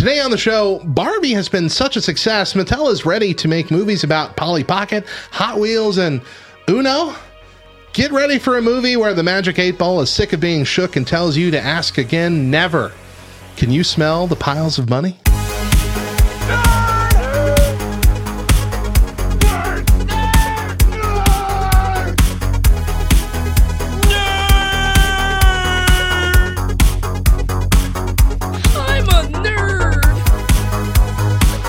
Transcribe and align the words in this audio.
Today 0.00 0.20
on 0.20 0.30
the 0.30 0.38
show, 0.38 0.78
Barbie 0.78 1.34
has 1.34 1.50
been 1.50 1.68
such 1.68 1.94
a 1.94 2.00
success, 2.00 2.54
Mattel 2.54 2.90
is 2.90 3.04
ready 3.04 3.34
to 3.34 3.46
make 3.46 3.70
movies 3.70 4.02
about 4.02 4.34
Polly 4.34 4.64
Pocket, 4.64 5.06
Hot 5.30 5.60
Wheels, 5.60 5.98
and 5.98 6.22
Uno. 6.70 7.14
Get 7.92 8.10
ready 8.10 8.38
for 8.38 8.56
a 8.56 8.62
movie 8.62 8.96
where 8.96 9.12
the 9.12 9.22
Magic 9.22 9.58
8 9.58 9.76
Ball 9.76 10.00
is 10.00 10.08
sick 10.08 10.32
of 10.32 10.40
being 10.40 10.64
shook 10.64 10.96
and 10.96 11.06
tells 11.06 11.36
you 11.36 11.50
to 11.50 11.60
ask 11.60 11.98
again 11.98 12.50
never. 12.50 12.92
Can 13.58 13.70
you 13.70 13.84
smell 13.84 14.26
the 14.26 14.36
piles 14.36 14.78
of 14.78 14.88
money? 14.88 15.18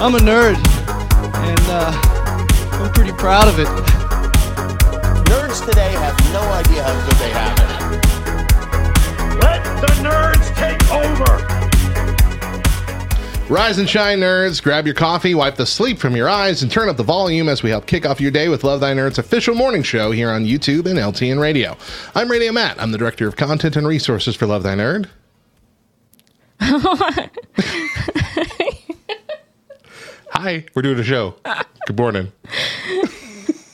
I'm 0.01 0.15
a 0.15 0.17
nerd, 0.17 0.55
and 0.55 1.61
uh, 1.67 1.91
I'm 2.71 2.91
pretty 2.91 3.11
proud 3.11 3.47
of 3.47 3.59
it. 3.59 3.67
Nerds 5.27 5.63
today 5.63 5.91
have 5.91 6.19
no 6.33 6.41
idea 6.41 6.81
how 6.81 7.05
good 7.05 7.17
they 7.17 7.29
have 7.29 7.59
it. 7.59 7.69
Let 9.43 9.63
the 9.79 9.85
nerds 10.01 10.55
take 10.55 10.81
over! 10.91 11.37
Rise 13.53 13.77
and 13.77 13.87
shine, 13.87 14.21
nerds. 14.21 14.59
Grab 14.63 14.87
your 14.87 14.95
coffee, 14.95 15.35
wipe 15.35 15.55
the 15.55 15.67
sleep 15.67 15.99
from 15.99 16.15
your 16.15 16.27
eyes, 16.27 16.63
and 16.63 16.71
turn 16.71 16.89
up 16.89 16.97
the 16.97 17.03
volume 17.03 17.47
as 17.47 17.61
we 17.61 17.69
help 17.69 17.85
kick 17.85 18.03
off 18.03 18.19
your 18.19 18.31
day 18.31 18.49
with 18.49 18.63
Love 18.63 18.79
Thy 18.79 18.95
Nerd's 18.95 19.19
official 19.19 19.53
morning 19.53 19.83
show 19.83 20.09
here 20.09 20.31
on 20.31 20.45
YouTube 20.45 20.87
and 20.87 20.97
LTN 20.97 21.39
Radio. 21.39 21.77
I'm 22.15 22.31
Radio 22.31 22.51
Matt. 22.51 22.81
I'm 22.81 22.91
the 22.91 22.97
Director 22.97 23.27
of 23.27 23.35
Content 23.35 23.75
and 23.75 23.85
Resources 23.85 24.35
for 24.35 24.47
Love 24.47 24.63
Thy 24.63 24.73
Nerd. 24.73 25.09
Hi, 30.33 30.63
we're 30.73 30.81
doing 30.81 30.97
a 30.99 31.03
show. 31.03 31.35
Good 31.87 31.97
morning. 31.97 32.31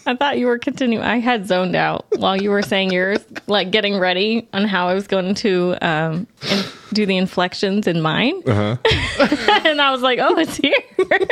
I 0.08 0.16
thought 0.16 0.38
you 0.40 0.48
were 0.48 0.58
continuing. 0.58 1.04
I 1.04 1.20
had 1.20 1.48
zoned 1.48 1.76
out 1.76 2.06
while 2.18 2.36
you 2.42 2.50
were 2.50 2.62
saying 2.62 2.92
yours, 2.92 3.20
like 3.48 3.72
getting 3.72 4.00
ready 4.00 4.48
on 4.54 4.66
how 4.66 4.88
I 4.88 4.94
was 4.94 5.06
going 5.06 5.36
to 5.36 5.76
um, 5.82 6.28
in- 6.50 6.64
do 6.94 7.06
the 7.06 7.18
inflections 7.18 7.86
in 7.88 8.02
mine. 8.02 8.42
Uh-huh. 8.48 8.78
and 9.68 9.82
I 9.82 9.92
was 9.92 10.02
like, 10.02 10.20
oh, 10.20 10.38
it's 10.38 10.56
here. 10.58 10.74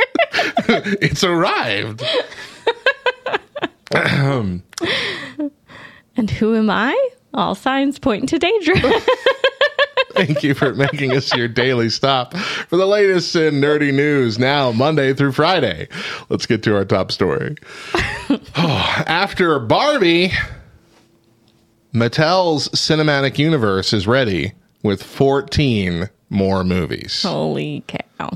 It's 1.01 1.23
arrived. 1.23 2.03
and 6.17 6.29
who 6.29 6.55
am 6.55 6.69
I? 6.69 7.09
All 7.33 7.55
signs 7.55 7.97
point 7.99 8.29
to 8.29 8.37
Deidre. 8.39 9.01
Thank 10.15 10.43
you 10.43 10.53
for 10.53 10.73
making 10.73 11.11
us 11.13 11.33
your 11.35 11.47
daily 11.47 11.89
stop 11.89 12.33
for 12.35 12.77
the 12.77 12.85
latest 12.85 13.35
in 13.35 13.55
nerdy 13.55 13.93
news 13.93 14.39
now, 14.39 14.71
Monday 14.71 15.13
through 15.13 15.33
Friday. 15.33 15.87
Let's 16.29 16.45
get 16.45 16.63
to 16.63 16.75
our 16.75 16.85
top 16.85 17.11
story. 17.11 17.55
Oh, 18.29 18.39
after 19.07 19.59
Barbie, 19.59 20.31
Mattel's 21.93 22.69
cinematic 22.69 23.37
universe 23.37 23.93
is 23.93 24.07
ready 24.07 24.53
with 24.83 25.01
14 25.03 26.09
more 26.29 26.63
movies. 26.63 27.23
Holy 27.23 27.83
cow. 27.87 28.31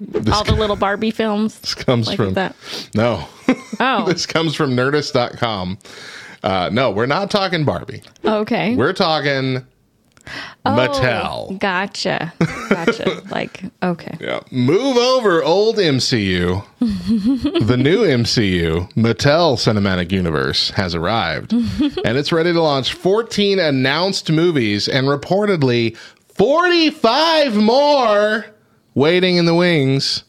This, 0.00 0.34
All 0.34 0.44
the 0.44 0.54
little 0.54 0.76
Barbie 0.76 1.10
films. 1.10 1.58
this 1.60 1.74
comes 1.74 2.06
like 2.08 2.16
from 2.16 2.34
that. 2.34 2.54
no, 2.94 3.26
Oh, 3.80 4.04
this 4.06 4.26
comes 4.26 4.54
from 4.54 4.72
Nerdist.com. 4.76 5.78
Uh, 6.42 6.68
no, 6.72 6.90
we're 6.90 7.06
not 7.06 7.30
talking 7.30 7.64
Barbie. 7.64 8.02
okay. 8.24 8.76
We're 8.76 8.92
talking 8.92 9.66
Oh, 10.64 10.70
Mattel. 10.70 11.58
Gotcha. 11.58 12.32
Gotcha. 12.68 13.22
like, 13.30 13.62
okay. 13.82 14.16
Yeah. 14.20 14.40
Move 14.50 14.96
over, 14.96 15.42
old 15.42 15.76
MCU. 15.76 16.64
the 16.80 17.76
new 17.76 17.98
MCU, 18.00 18.92
Mattel 18.94 19.56
Cinematic 19.56 20.10
Universe, 20.12 20.70
has 20.70 20.94
arrived. 20.94 21.52
and 22.04 22.16
it's 22.18 22.32
ready 22.32 22.52
to 22.52 22.60
launch 22.60 22.94
14 22.94 23.58
announced 23.58 24.30
movies 24.30 24.88
and 24.88 25.06
reportedly 25.06 25.96
45 26.28 27.56
more 27.56 28.46
waiting 28.94 29.36
in 29.36 29.44
the 29.44 29.54
wings. 29.54 30.24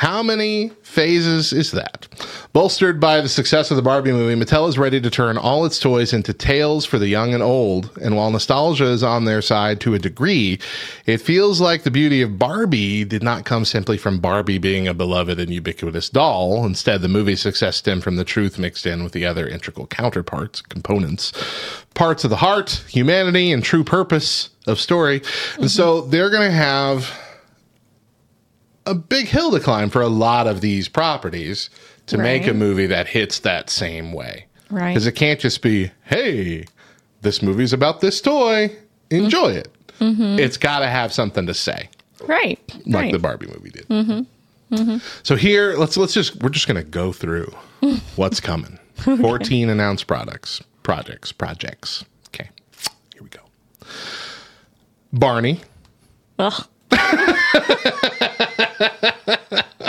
How 0.00 0.22
many 0.22 0.70
phases 0.82 1.52
is 1.52 1.72
that? 1.72 2.08
Bolstered 2.54 3.00
by 3.00 3.20
the 3.20 3.28
success 3.28 3.70
of 3.70 3.76
the 3.76 3.82
Barbie 3.82 4.12
movie, 4.12 4.34
Mattel 4.34 4.66
is 4.66 4.78
ready 4.78 4.98
to 4.98 5.10
turn 5.10 5.36
all 5.36 5.66
its 5.66 5.78
toys 5.78 6.14
into 6.14 6.32
tales 6.32 6.86
for 6.86 6.98
the 6.98 7.06
young 7.06 7.34
and 7.34 7.42
old. 7.42 7.90
And 8.00 8.16
while 8.16 8.30
nostalgia 8.30 8.86
is 8.86 9.02
on 9.02 9.26
their 9.26 9.42
side 9.42 9.78
to 9.82 9.92
a 9.92 9.98
degree, 9.98 10.58
it 11.04 11.18
feels 11.18 11.60
like 11.60 11.82
the 11.82 11.90
beauty 11.90 12.22
of 12.22 12.38
Barbie 12.38 13.04
did 13.04 13.22
not 13.22 13.44
come 13.44 13.66
simply 13.66 13.98
from 13.98 14.20
Barbie 14.20 14.56
being 14.56 14.88
a 14.88 14.94
beloved 14.94 15.38
and 15.38 15.52
ubiquitous 15.52 16.08
doll. 16.08 16.64
Instead, 16.64 17.02
the 17.02 17.08
movie's 17.08 17.42
success 17.42 17.76
stemmed 17.76 18.02
from 18.02 18.16
the 18.16 18.24
truth 18.24 18.58
mixed 18.58 18.86
in 18.86 19.04
with 19.04 19.12
the 19.12 19.26
other 19.26 19.46
integral 19.46 19.86
counterparts, 19.86 20.62
components, 20.62 21.30
parts 21.92 22.24
of 22.24 22.30
the 22.30 22.36
heart, 22.36 22.82
humanity, 22.88 23.52
and 23.52 23.62
true 23.62 23.84
purpose 23.84 24.48
of 24.66 24.80
story. 24.80 25.20
And 25.58 25.70
so 25.70 26.00
they're 26.00 26.30
going 26.30 26.48
to 26.48 26.56
have 26.56 27.14
a 28.90 28.94
big 28.94 29.26
hill 29.26 29.50
to 29.52 29.60
climb 29.60 29.90
for 29.90 30.02
a 30.02 30.08
lot 30.08 30.46
of 30.46 30.60
these 30.60 30.88
properties 30.88 31.70
to 32.06 32.18
make 32.18 32.46
a 32.46 32.54
movie 32.54 32.86
that 32.86 33.06
hits 33.06 33.38
that 33.40 33.70
same 33.70 34.12
way. 34.12 34.46
Right. 34.70 34.88
Because 34.92 35.06
it 35.06 35.12
can't 35.12 35.38
just 35.40 35.62
be, 35.62 35.90
hey, 36.04 36.64
this 37.22 37.42
movie's 37.42 37.72
about 37.72 38.00
this 38.00 38.20
toy. 38.20 38.74
Enjoy 39.10 39.50
it. 39.50 39.68
Mm-hmm. 40.00 40.38
It's 40.38 40.56
got 40.56 40.80
to 40.80 40.86
have 40.88 41.12
something 41.12 41.46
to 41.46 41.54
say, 41.54 41.88
Right. 42.26 42.58
like 42.86 42.94
right. 42.94 43.12
the 43.12 43.18
Barbie 43.18 43.46
movie 43.46 43.70
did. 43.70 43.88
Mm-hmm. 43.88 44.74
Mm-hmm. 44.74 44.96
So 45.24 45.34
here, 45.36 45.74
let's 45.76 45.96
let's 45.96 46.14
just 46.14 46.36
we're 46.42 46.48
just 46.48 46.68
gonna 46.68 46.84
go 46.84 47.12
through 47.12 47.52
what's 48.16 48.38
coming. 48.38 48.78
Fourteen 48.94 49.68
announced 49.68 50.06
products, 50.06 50.62
projects, 50.84 51.32
projects. 51.32 52.04
Okay, 52.28 52.48
here 53.12 53.22
we 53.24 53.28
go. 53.30 53.40
Barney, 55.12 55.60
Ugh. 56.38 56.66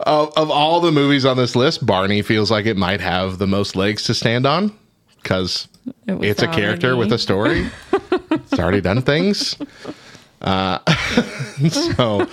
of, 0.00 0.32
of 0.36 0.50
all 0.50 0.80
the 0.80 0.92
movies 0.92 1.24
on 1.24 1.36
this 1.36 1.56
list, 1.56 1.84
Barney 1.84 2.22
feels 2.22 2.50
like 2.50 2.66
it 2.66 2.76
might 2.76 3.00
have 3.00 3.38
the 3.38 3.46
most 3.46 3.76
legs 3.76 4.04
to 4.04 4.14
stand 4.14 4.46
on 4.46 4.72
because 5.22 5.68
It 6.06 6.24
it's 6.24 6.42
a 6.42 6.48
character 6.48 6.96
with 6.96 7.12
a 7.12 7.18
story. 7.18 7.68
it's 8.30 8.58
already 8.58 8.80
done 8.80 9.02
things. 9.02 9.56
Uh, 10.40 10.78
so 11.68 12.24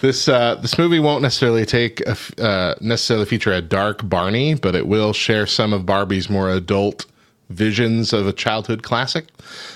this 0.00 0.28
uh, 0.28 0.54
this 0.56 0.78
movie 0.78 1.00
won't 1.00 1.22
necessarily 1.22 1.66
take 1.66 2.00
a 2.06 2.16
uh, 2.38 2.74
necessarily 2.80 3.26
feature 3.26 3.52
a 3.52 3.60
dark 3.60 4.08
Barney, 4.08 4.54
but 4.54 4.76
it 4.76 4.86
will 4.86 5.12
share 5.12 5.46
some 5.46 5.72
of 5.72 5.84
Barbie's 5.84 6.30
more 6.30 6.50
adult 6.50 7.06
visions 7.50 8.12
of 8.12 8.26
a 8.26 8.32
childhood 8.32 8.82
classic. 8.84 9.26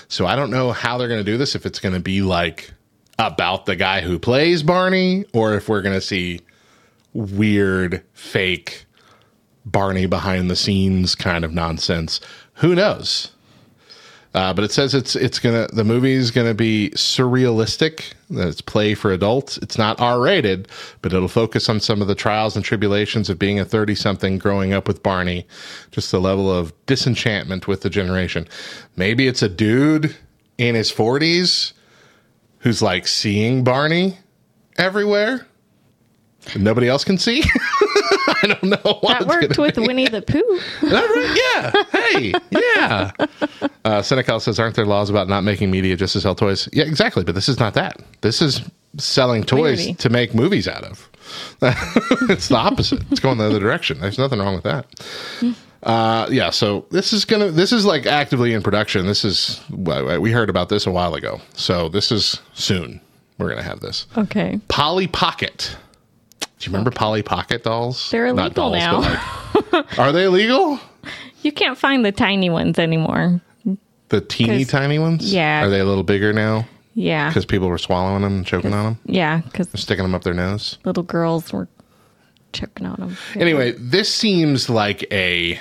So 0.07 0.25
I 0.25 0.35
don't 0.35 0.49
know 0.51 0.71
how 0.71 0.97
they're 0.97 1.09
going 1.09 1.23
to 1.23 1.29
do 1.29 1.37
this. 1.37 1.53
If 1.53 1.65
it's 1.65 1.79
going 1.79 1.93
to 1.93 1.99
be 1.99 2.21
like 2.21 2.71
about 3.19 3.65
the 3.65 3.75
guy 3.75 4.01
who 4.01 4.17
plays 4.17 4.63
Barney, 4.63 5.25
or 5.33 5.53
if 5.53 5.69
we're 5.69 5.81
going 5.81 5.95
to 5.95 6.01
see 6.01 6.39
weird 7.13 8.01
fake 8.13 8.85
Barney 9.65 10.05
behind 10.05 10.49
the 10.49 10.55
scenes 10.55 11.15
kind 11.15 11.43
of 11.43 11.53
nonsense. 11.53 12.21
Who 12.55 12.73
knows? 12.73 13.31
Uh, 14.33 14.53
but 14.53 14.63
it 14.63 14.71
says 14.71 14.93
it's 14.93 15.15
it's 15.15 15.39
gonna 15.39 15.67
the 15.73 15.83
movie's 15.83 16.29
gonna 16.29 16.53
be 16.53 16.91
surrealistic. 16.93 18.13
It's 18.29 18.61
play 18.61 18.93
for 18.93 19.11
adults. 19.11 19.57
It's 19.57 19.77
not 19.77 19.99
R 19.99 20.21
rated, 20.21 20.67
but 21.01 21.13
it'll 21.13 21.27
focus 21.27 21.67
on 21.67 21.79
some 21.79 21.99
of 21.99 22.07
the 22.07 22.13
trials 22.13 22.55
and 22.55 22.63
tribulations 22.63 23.31
of 23.31 23.39
being 23.39 23.59
a 23.59 23.65
thirty 23.65 23.95
something 23.95 24.37
growing 24.37 24.71
up 24.71 24.87
with 24.87 25.01
Barney. 25.01 25.47
Just 25.89 26.11
the 26.11 26.21
level 26.21 26.51
of 26.51 26.73
disenchantment 26.85 27.67
with 27.67 27.81
the 27.81 27.89
generation. 27.89 28.47
Maybe 28.95 29.27
it's 29.27 29.41
a 29.41 29.49
dude 29.49 30.15
in 30.59 30.75
his 30.75 30.91
forties 30.91 31.73
who's 32.59 32.81
like 32.81 33.07
seeing 33.07 33.63
Barney 33.63 34.17
everywhere. 34.77 35.47
and 36.53 36.63
Nobody 36.63 36.87
else 36.87 37.03
can 37.03 37.17
see. 37.17 37.43
I 38.41 38.41
don't 38.47 38.63
know. 38.63 38.97
What 39.01 39.19
That 39.19 39.27
worked 39.27 39.57
with 39.57 39.77
Winnie 39.77 40.07
the 40.07 40.21
Pooh. 40.21 40.59
that 40.89 41.03
right? 41.03 41.83
Yeah. 41.91 41.99
Hey. 41.99 42.33
Yeah. 42.51 43.11
Uh, 43.83 44.01
Senecal 44.01 44.39
says, 44.41 44.59
"Aren't 44.59 44.75
there 44.75 44.85
laws 44.85 45.09
about 45.09 45.27
not 45.27 45.43
making 45.43 45.71
media 45.71 45.95
just 45.95 46.13
to 46.13 46.21
sell 46.21 46.35
toys?" 46.35 46.69
Yeah, 46.71 46.85
exactly. 46.85 47.23
But 47.23 47.35
this 47.35 47.49
is 47.49 47.59
not 47.59 47.73
that. 47.73 47.97
This 48.21 48.41
is 48.41 48.61
selling 48.97 49.43
toys 49.43 49.77
Clearly. 49.79 49.93
to 49.95 50.09
make 50.09 50.33
movies 50.33 50.67
out 50.67 50.83
of. 50.83 51.09
it's 52.29 52.47
the 52.47 52.55
opposite. 52.55 53.01
It's 53.11 53.19
going 53.19 53.37
the 53.37 53.45
other 53.45 53.59
direction. 53.59 53.99
There's 53.99 54.17
nothing 54.17 54.39
wrong 54.39 54.55
with 54.55 54.63
that. 54.63 54.85
Uh, 55.83 56.27
yeah. 56.29 56.49
So 56.49 56.85
this 56.91 57.13
is 57.13 57.25
gonna. 57.25 57.51
This 57.51 57.71
is 57.71 57.85
like 57.85 58.05
actively 58.05 58.53
in 58.53 58.61
production. 58.61 59.05
This 59.05 59.23
is. 59.23 59.61
We 59.69 60.31
heard 60.31 60.49
about 60.49 60.69
this 60.69 60.85
a 60.85 60.91
while 60.91 61.15
ago. 61.15 61.39
So 61.53 61.89
this 61.89 62.11
is 62.11 62.41
soon. 62.53 62.99
We're 63.37 63.49
gonna 63.49 63.63
have 63.63 63.79
this. 63.79 64.05
Okay. 64.17 64.59
Polly 64.67 65.07
Pocket. 65.07 65.77
Do 66.41 66.47
you 66.69 66.73
remember 66.73 66.91
Polly 66.91 67.23
Pocket 67.23 67.63
dolls? 67.63 68.09
They're 68.11 68.33
Not 68.33 68.57
illegal 68.57 68.71
now. 68.71 68.99
like- 69.71 69.97
are 69.99 70.11
they 70.11 70.25
illegal? 70.25 70.79
You 71.41 71.53
can't 71.53 71.77
find 71.77 72.03
the 72.03 72.11
tiny 72.11 72.49
ones 72.49 72.77
anymore. 72.77 73.39
The 74.09 74.19
teeny 74.19 74.65
tiny 74.65 74.99
ones? 74.99 75.33
yeah. 75.33 75.63
Are 75.63 75.69
they 75.69 75.79
a 75.79 75.85
little 75.85 76.03
bigger 76.03 76.33
now? 76.33 76.67
Yeah. 76.95 77.29
because 77.29 77.45
people 77.45 77.69
were 77.69 77.77
swallowing 77.77 78.23
them 78.23 78.37
and 78.39 78.45
choking 78.45 78.73
on 78.73 78.83
them, 78.83 78.99
Yeah, 79.05 79.37
because 79.45 79.69
sticking 79.75 80.03
them 80.03 80.13
up 80.13 80.23
their 80.25 80.33
nose. 80.33 80.77
little 80.83 81.03
girls 81.03 81.53
were 81.53 81.69
choking 82.53 82.85
on 82.85 82.95
them. 82.99 83.17
Anyway, 83.35 83.71
this 83.73 84.13
seems 84.13 84.69
like 84.69 85.05
a 85.11 85.59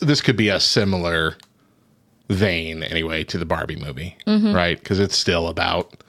this 0.00 0.20
could 0.20 0.36
be 0.36 0.48
a 0.48 0.60
similar 0.60 1.36
vein 2.28 2.82
anyway 2.82 3.24
to 3.24 3.38
the 3.38 3.44
Barbie 3.46 3.76
movie, 3.76 4.16
Mm-hmm. 4.26 4.54
right? 4.54 4.78
Because 4.78 4.98
it's 5.00 5.16
still 5.16 5.48
about 5.48 6.02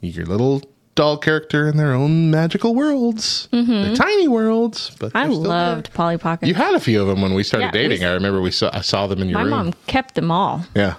your 0.00 0.26
little 0.26 0.62
doll 0.94 1.18
character 1.18 1.68
in 1.68 1.76
their 1.76 1.92
own 1.92 2.30
magical 2.30 2.74
worlds, 2.74 3.48
They're 3.52 3.94
tiny 3.94 4.28
worlds. 4.28 4.90
But 4.98 5.12
Mm-hmm. 5.12 5.16
I 5.18 5.26
loved 5.26 5.92
Polly. 5.94 6.18
Pocket. 6.18 6.46
You 6.48 6.54
had 6.54 6.74
a 6.74 6.80
few 6.80 7.00
of 7.02 7.08
them 7.08 7.20
when 7.22 7.34
we 7.34 7.42
started 7.42 7.66
Yeah, 7.66 7.72
we 7.72 7.78
dating. 7.88 8.02
s- 8.04 8.08
I 8.10 8.12
remember 8.14 8.40
we 8.40 8.50
saw 8.50 8.70
I 8.72 8.80
saw 8.80 9.06
them 9.06 9.20
in 9.20 9.28
your 9.28 9.38
My 9.38 9.42
room. 9.44 9.50
mom 9.50 9.72
kept 9.86 10.14
them 10.14 10.30
all 10.30 10.64
Yeah. 10.74 10.94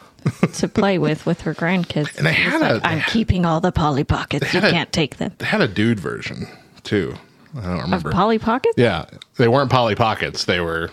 to 0.54 0.68
play 0.68 0.98
with 0.98 1.26
with 1.26 1.42
her 1.42 1.54
grandkids. 1.54 2.16
And 2.18 2.26
they 2.26 2.34
had 2.34 2.62
like, 2.62 2.84
a- 2.84 2.88
I'm 2.88 3.02
keeping 3.02 3.46
all 3.46 3.60
the 3.62 3.72
Polly 3.72 4.04
Pockets. 4.04 4.54
You 4.54 4.60
a- 4.60 4.70
can't 4.72 4.92
take 4.92 5.18
them. 5.18 5.34
They 5.38 5.46
had 5.46 5.62
a 5.62 5.68
dude 5.68 6.00
version 6.00 6.48
too. 6.84 7.16
I 7.56 7.62
don't 7.62 7.76
Of 7.78 7.82
remember. 7.84 8.12
Polly 8.12 8.40
Pockets? 8.40 8.76
Yeah, 8.78 9.06
they 9.38 9.48
weren't 9.48 9.70
Polly 9.72 9.96
Pockets. 9.96 10.46
They 10.46 10.60
were, 10.60 10.90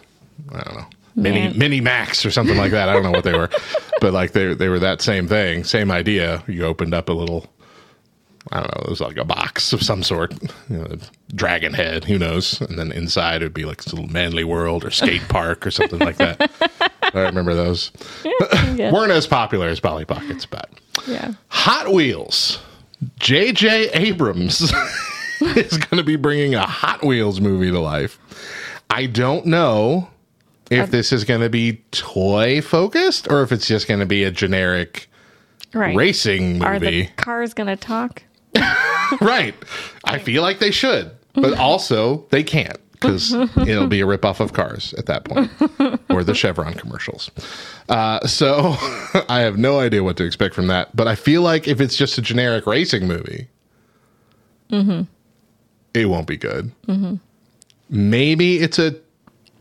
I 0.52 0.62
don't 0.62 0.74
know, 0.76 0.86
mini 1.16 1.40
Man. 1.48 1.58
mini 1.58 1.80
Max 1.80 2.24
or 2.26 2.30
something 2.30 2.56
like 2.56 2.70
that. 2.72 2.88
I 2.88 2.92
don't 2.92 3.02
know 3.02 3.10
what 3.10 3.24
they 3.24 3.32
were, 3.36 3.50
but 4.00 4.12
like 4.12 4.32
they 4.32 4.54
they 4.54 4.68
were 4.68 4.78
that 4.78 5.00
same 5.02 5.26
thing, 5.28 5.64
same 5.64 5.90
idea. 5.90 6.42
You 6.46 6.64
opened 6.64 6.94
up 6.94 7.08
a 7.08 7.12
little, 7.12 7.46
I 8.52 8.60
don't 8.60 8.74
know, 8.76 8.82
it 8.84 8.90
was 8.90 9.00
like 9.00 9.16
a 9.16 9.24
box 9.24 9.72
of 9.72 9.82
some 9.82 10.02
sort, 10.02 10.32
you 10.68 10.78
know, 10.78 10.96
dragon 11.34 11.72
head, 11.74 12.04
who 12.04 12.18
knows, 12.18 12.60
and 12.60 12.78
then 12.78 12.92
inside 12.92 13.42
it 13.42 13.46
would 13.46 13.54
be 13.54 13.64
like 13.64 13.82
this 13.82 13.92
little 13.92 14.08
manly 14.10 14.44
world 14.44 14.84
or 14.84 14.90
skate 14.90 15.22
park 15.28 15.66
or 15.66 15.70
something 15.70 15.98
like 15.98 16.16
that. 16.16 16.50
I 17.14 17.20
remember 17.20 17.54
those 17.54 17.90
Yeah. 18.74 18.90
weren't 18.92 19.12
as 19.12 19.26
popular 19.26 19.68
as 19.68 19.78
Polly 19.80 20.04
Pockets, 20.04 20.46
but 20.46 20.68
yeah. 21.06 21.32
Hot 21.48 21.92
Wheels. 21.92 22.58
J.J. 23.18 23.90
Abrams 23.90 24.72
is 25.56 25.78
going 25.78 25.98
to 25.98 26.04
be 26.04 26.16
bringing 26.16 26.54
a 26.54 26.66
Hot 26.66 27.04
Wheels 27.04 27.40
movie 27.40 27.70
to 27.70 27.80
life. 27.80 28.18
I 28.90 29.06
don't 29.06 29.46
know 29.46 30.08
if 30.70 30.90
this 30.90 31.12
is 31.12 31.24
going 31.24 31.40
to 31.40 31.50
be 31.50 31.82
toy 31.92 32.60
focused 32.60 33.30
or 33.30 33.42
if 33.42 33.52
it's 33.52 33.66
just 33.66 33.86
going 33.86 34.00
to 34.00 34.06
be 34.06 34.24
a 34.24 34.30
generic 34.30 35.08
Right. 35.72 35.96
racing 35.96 36.62
Are 36.62 36.78
the 36.78 36.84
movie. 36.86 37.10
cars 37.16 37.52
going 37.52 37.66
to 37.66 37.76
talk? 37.76 38.22
right. 39.20 39.54
I 40.04 40.18
feel 40.20 40.40
like 40.42 40.60
they 40.60 40.70
should, 40.70 41.10
but 41.34 41.54
also 41.58 42.26
they 42.30 42.44
can't 42.44 42.78
because 42.92 43.32
it'll 43.32 43.88
be 43.88 44.00
a 44.00 44.06
ripoff 44.06 44.38
of 44.40 44.52
Cars 44.54 44.94
at 44.96 45.06
that 45.06 45.24
point 45.24 45.50
or 46.08 46.24
the 46.24 46.32
Chevron 46.34 46.72
commercials. 46.74 47.30
Uh, 47.88 48.24
so 48.26 48.76
I 49.28 49.40
have 49.40 49.58
no 49.58 49.80
idea 49.80 50.02
what 50.02 50.16
to 50.18 50.24
expect 50.24 50.54
from 50.54 50.68
that, 50.68 50.94
but 50.96 51.06
I 51.08 51.14
feel 51.16 51.42
like 51.42 51.66
if 51.68 51.80
it's 51.82 51.96
just 51.96 52.16
a 52.16 52.22
generic 52.22 52.66
racing 52.66 53.06
movie, 53.08 53.48
it 55.94 56.06
won't 56.06 56.26
be 56.26 56.36
good. 56.36 56.70
Maybe 57.88 58.58
it's 58.58 58.78
a 58.78 58.96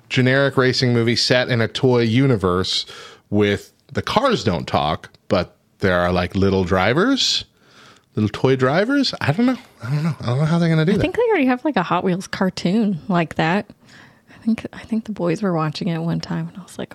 generic 0.09 0.57
racing 0.57 0.93
movie 0.93 1.15
set 1.15 1.49
in 1.49 1.61
a 1.61 1.67
toy 1.67 2.01
universe 2.01 2.85
with 3.29 3.71
the 3.91 4.01
cars 4.01 4.43
don't 4.43 4.67
talk, 4.67 5.09
but 5.27 5.55
there 5.79 5.99
are 5.99 6.11
like 6.11 6.35
little 6.35 6.63
drivers, 6.63 7.45
little 8.15 8.29
toy 8.29 8.55
drivers. 8.55 9.13
I 9.21 9.31
don't 9.31 9.45
know. 9.45 9.57
I 9.83 9.89
don't 9.89 10.03
know. 10.03 10.15
I 10.21 10.25
don't 10.27 10.39
know 10.39 10.45
how 10.45 10.59
they're 10.59 10.69
going 10.69 10.79
to 10.79 10.85
do 10.85 10.91
I 10.91 10.95
that. 10.95 10.99
I 10.99 11.01
think 11.01 11.15
they 11.15 11.21
already 11.29 11.45
have 11.45 11.63
like 11.65 11.75
a 11.75 11.83
Hot 11.83 12.03
Wheels 12.03 12.27
cartoon 12.27 12.99
like 13.07 13.35
that. 13.35 13.69
I 14.29 14.37
think 14.45 14.65
I 14.73 14.83
think 14.83 15.05
the 15.05 15.11
boys 15.11 15.41
were 15.41 15.53
watching 15.53 15.87
it 15.87 15.99
one 15.99 16.19
time, 16.19 16.47
and 16.47 16.57
I 16.57 16.63
was 16.63 16.77
like, 16.77 16.93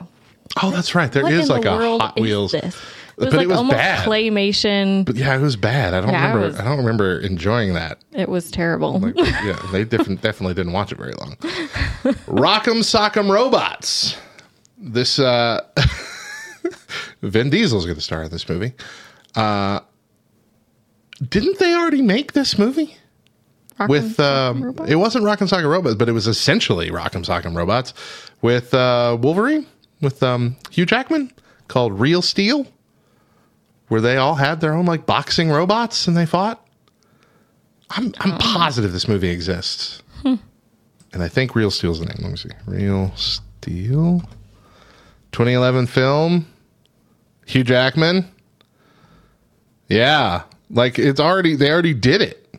Oh, 0.62 0.70
that's 0.70 0.94
right. 0.94 1.10
There 1.12 1.22
"What 1.22 1.32
is 1.32 1.48
like 1.50 1.62
the 1.62 1.72
a 1.72 1.98
Hot 1.98 2.18
Wheels. 2.18 2.52
This? 2.52 2.76
It 3.20 3.24
was 3.24 3.30
But 3.30 3.36
like 3.38 3.44
it 3.44 3.48
was 3.48 3.58
almost 3.58 3.76
bad. 3.76 4.06
claymation. 4.08 5.04
But 5.04 5.16
yeah, 5.16 5.36
it 5.36 5.40
was 5.40 5.56
bad. 5.56 5.92
I 5.92 6.00
don't 6.00 6.10
Yeah, 6.10 6.26
remember. 6.28 6.46
was- 6.46 6.60
I 6.60 6.64
don't 6.64 6.78
remember 6.78 7.18
enjoying 7.18 7.74
that. 7.74 7.98
it 8.12 8.28
was 8.28 8.50
terrible. 8.50 9.02
yeah, 9.16 9.58
they 9.72 9.84
different, 9.96 10.22
definitely 10.22 10.54
didn't 10.54 10.72
watch 10.72 10.92
it 10.92 10.98
very 10.98 11.14
long. 11.14 11.36
Rock'em 12.26 12.82
Sock'em 12.84 13.28
Robots. 13.30 14.16
This 14.80 15.18
uh 15.18 15.60
Vin 17.22 17.50
Diesel's 17.50 17.84
going 17.84 17.96
to 17.96 18.00
star 18.00 18.22
in 18.22 18.30
this 18.30 18.48
movie. 18.48 18.72
Uh 19.34 19.80
didn't 21.28 21.58
they 21.58 21.74
already 21.74 22.02
make 22.02 22.32
this 22.32 22.56
movie? 22.58 22.96
With 23.88 24.18
um, 24.18 24.74
it 24.88 24.96
wasn't 24.96 25.24
Rock'em 25.24 25.48
Sock'em 25.48 25.68
Robots, 25.70 25.94
but 25.96 26.08
it 26.08 26.12
was 26.12 26.26
essentially 26.26 26.90
Rock'em 26.90 27.24
Sock'em 27.24 27.56
Robots 27.56 27.94
with 28.42 28.72
uh, 28.74 29.16
Wolverine 29.20 29.66
with 30.00 30.20
um, 30.22 30.56
Hugh 30.70 30.86
Jackman 30.86 31.30
called 31.68 31.98
Real 31.98 32.20
Steel, 32.22 32.66
where 33.88 34.00
they 34.00 34.16
all 34.16 34.34
had 34.36 34.60
their 34.60 34.72
own 34.74 34.86
like 34.86 35.06
boxing 35.06 35.50
robots 35.50 36.06
and 36.06 36.16
they 36.16 36.26
fought. 36.26 36.64
I'm 37.90 38.12
I'm 38.20 38.32
Oh. 38.34 38.38
positive 38.38 38.92
this 38.92 39.08
movie 39.08 39.30
exists, 39.30 40.02
Hmm. 40.22 40.34
and 41.12 41.22
I 41.22 41.28
think 41.28 41.54
Real 41.54 41.70
Steel's 41.70 42.00
the 42.00 42.06
name. 42.06 42.18
Let 42.20 42.30
me 42.30 42.36
see, 42.36 42.50
Real 42.66 43.12
Steel, 43.16 44.22
2011 45.32 45.86
film, 45.86 46.46
Hugh 47.46 47.64
Jackman. 47.64 48.30
Yeah, 49.88 50.42
like 50.70 50.98
it's 50.98 51.20
already 51.20 51.56
they 51.56 51.70
already 51.70 51.94
did 51.94 52.20
it. 52.20 52.54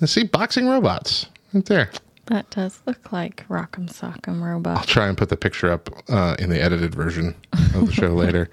Let's 0.00 0.12
see 0.12 0.24
boxing 0.24 0.66
robots 0.66 1.26
right 1.54 1.64
there. 1.66 1.90
that 2.26 2.48
does 2.50 2.80
look 2.86 3.12
like 3.12 3.46
Rock'em 3.48 3.90
Sock'em 3.90 4.42
Robot. 4.42 4.76
I'll 4.78 4.84
try 4.84 5.08
and 5.08 5.16
put 5.18 5.30
the 5.30 5.36
picture 5.36 5.70
up 5.72 5.90
uh, 6.08 6.36
in 6.38 6.48
the 6.50 6.60
edited 6.62 6.94
version 6.94 7.34
of 7.74 7.86
the 7.86 7.92
show 7.92 8.08
later. 8.14 8.48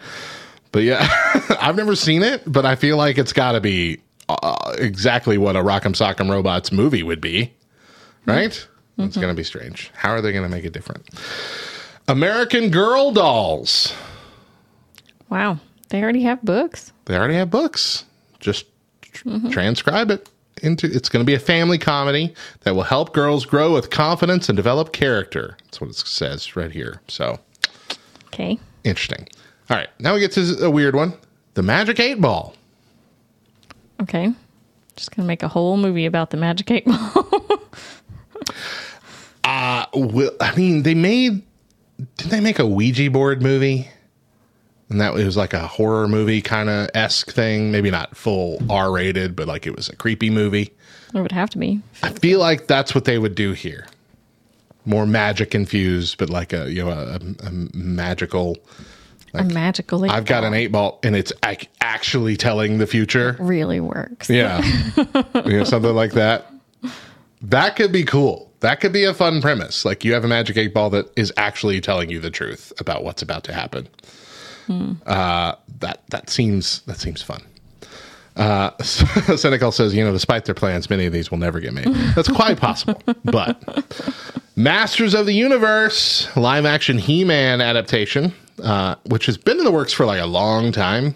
But 0.71 0.83
yeah, 0.83 1.07
I've 1.61 1.75
never 1.75 1.95
seen 1.95 2.23
it, 2.23 2.43
but 2.45 2.65
I 2.65 2.75
feel 2.75 2.97
like 2.97 3.17
it's 3.17 3.33
got 3.33 3.53
to 3.53 3.61
be 3.61 4.01
uh, 4.29 4.75
exactly 4.77 5.37
what 5.37 5.55
a 5.55 5.59
Rock'em 5.59 5.93
Sock'em 5.95 6.29
Robots 6.29 6.71
movie 6.71 7.03
would 7.03 7.21
be, 7.21 7.53
right? 8.25 8.67
It's 8.99 9.15
going 9.15 9.29
to 9.29 9.35
be 9.37 9.43
strange. 9.43 9.91
How 9.93 10.09
are 10.11 10.21
they 10.21 10.31
going 10.31 10.43
to 10.43 10.49
make 10.49 10.65
it 10.65 10.73
different? 10.73 11.07
American 12.07 12.71
Girl 12.71 13.11
Dolls. 13.11 13.93
Wow, 15.29 15.59
they 15.89 16.01
already 16.01 16.23
have 16.23 16.41
books. 16.41 16.91
They 17.05 17.15
already 17.15 17.35
have 17.35 17.51
books. 17.51 18.05
Just 18.39 18.65
tr- 19.01 19.49
transcribe 19.51 20.09
it 20.09 20.29
into. 20.63 20.87
It's 20.87 21.09
going 21.09 21.23
to 21.23 21.27
be 21.27 21.35
a 21.35 21.39
family 21.39 21.77
comedy 21.77 22.33
that 22.61 22.75
will 22.75 22.83
help 22.83 23.13
girls 23.13 23.45
grow 23.45 23.73
with 23.73 23.89
confidence 23.89 24.49
and 24.49 24.55
develop 24.55 24.93
character. 24.93 25.57
That's 25.65 25.79
what 25.81 25.89
it 25.91 25.95
says 25.95 26.55
right 26.55 26.71
here. 26.71 27.01
So 27.07 27.39
Okay, 28.27 28.57
interesting. 28.83 29.27
All 29.69 29.75
right, 29.77 29.89
now 29.99 30.13
we 30.13 30.19
get 30.19 30.31
to 30.33 30.63
a 30.65 30.69
weird 30.69 30.95
one: 30.95 31.13
the 31.55 31.63
Magic 31.63 31.99
Eight 31.99 32.19
Ball. 32.21 32.53
okay. 34.01 34.33
Just 34.95 35.15
gonna 35.15 35.27
make 35.27 35.43
a 35.43 35.47
whole 35.47 35.77
movie 35.77 36.05
about 36.07 36.31
the 36.31 36.37
Magic 36.37 36.69
Eight 36.71 36.85
Ball. 36.85 37.25
Uh, 39.43 39.85
will 39.93 40.31
I 40.41 40.53
mean 40.57 40.83
they 40.83 40.93
made? 40.93 41.41
Did 42.17 42.29
they 42.29 42.41
make 42.41 42.59
a 42.59 42.65
Ouija 42.67 43.09
board 43.09 43.41
movie? 43.41 43.89
And 44.89 44.99
that 44.99 45.13
was 45.13 45.37
like 45.37 45.53
a 45.53 45.65
horror 45.65 46.07
movie 46.09 46.41
kind 46.41 46.69
of 46.69 46.89
esque 46.93 47.31
thing. 47.31 47.71
Maybe 47.71 47.89
not 47.89 48.15
full 48.17 48.61
R 48.69 48.91
rated, 48.91 49.37
but 49.37 49.47
like 49.47 49.65
it 49.65 49.73
was 49.75 49.87
a 49.87 49.95
creepy 49.95 50.29
movie. 50.29 50.73
it 51.13 51.21
would 51.21 51.31
have 51.31 51.49
to 51.51 51.57
be. 51.57 51.79
I 52.03 52.09
feel 52.09 52.39
like 52.39 52.67
that's 52.67 52.93
what 52.93 53.05
they 53.05 53.17
would 53.17 53.35
do 53.35 53.53
here. 53.53 53.87
More 54.85 55.05
magic 55.05 55.55
infused, 55.55 56.17
but 56.17 56.29
like 56.29 56.51
a 56.51 56.69
you 56.69 56.83
know 56.83 56.91
a, 56.91 57.19
a 57.45 57.51
magical. 57.73 58.57
A 59.33 59.43
magical. 59.43 60.09
I've 60.09 60.25
got 60.25 60.41
ball 60.41 60.47
an 60.47 60.53
eight 60.53 60.71
ball, 60.71 60.99
and 61.03 61.15
it's 61.15 61.33
ac- 61.45 61.69
actually 61.81 62.37
telling 62.37 62.77
the 62.77 62.87
future. 62.87 63.35
Really 63.39 63.79
works. 63.79 64.29
Yeah, 64.29 64.61
you 65.45 65.57
know 65.57 65.63
something 65.63 65.93
like 65.93 66.13
that. 66.13 66.51
That 67.41 67.75
could 67.75 67.91
be 67.91 68.03
cool. 68.03 68.51
That 68.61 68.79
could 68.79 68.93
be 68.93 69.03
a 69.03 69.13
fun 69.13 69.41
premise. 69.41 69.85
Like 69.85 70.03
you 70.03 70.13
have 70.13 70.23
a 70.23 70.27
magic 70.27 70.57
eight 70.57 70.73
ball 70.73 70.89
that 70.91 71.11
is 71.15 71.31
actually 71.37 71.79
telling 71.81 72.09
you 72.09 72.19
the 72.19 72.31
truth 72.31 72.73
about 72.79 73.03
what's 73.03 73.21
about 73.21 73.43
to 73.45 73.53
happen. 73.53 73.87
Uh, 75.05 75.55
that 75.79 76.01
that 76.09 76.29
seems 76.29 76.81
that 76.81 76.97
seems 76.97 77.21
fun. 77.21 77.41
Uh, 78.35 78.71
Cynical 78.83 79.71
says, 79.71 79.95
you 79.95 80.03
know, 80.03 80.11
despite 80.11 80.45
their 80.45 80.53
plans, 80.55 80.89
many 80.89 81.05
of 81.05 81.13
these 81.13 81.31
will 81.31 81.37
never 81.39 81.59
get 81.59 81.73
made. 81.73 81.87
That's 82.15 82.27
quite 82.27 82.59
possible. 82.59 83.01
But 83.23 83.59
Masters 84.55 85.13
of 85.15 85.25
the 85.25 85.33
Universe 85.33 86.27
live 86.35 86.65
action 86.65 86.97
He 86.97 87.23
Man 87.23 87.61
adaptation, 87.61 88.33
uh, 88.63 88.95
which 89.05 89.25
has 89.25 89.37
been 89.37 89.57
in 89.57 89.63
the 89.65 89.71
works 89.71 89.93
for 89.93 90.05
like 90.05 90.21
a 90.21 90.25
long 90.25 90.71
time. 90.71 91.15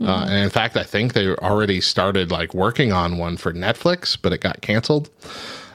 Uh, 0.00 0.26
and 0.28 0.44
in 0.44 0.50
fact, 0.50 0.76
I 0.76 0.82
think 0.82 1.12
they 1.12 1.28
already 1.28 1.80
started 1.80 2.30
like 2.30 2.52
working 2.52 2.92
on 2.92 3.16
one 3.16 3.36
for 3.36 3.52
Netflix, 3.52 4.18
but 4.20 4.32
it 4.32 4.40
got 4.40 4.60
canceled. 4.60 5.08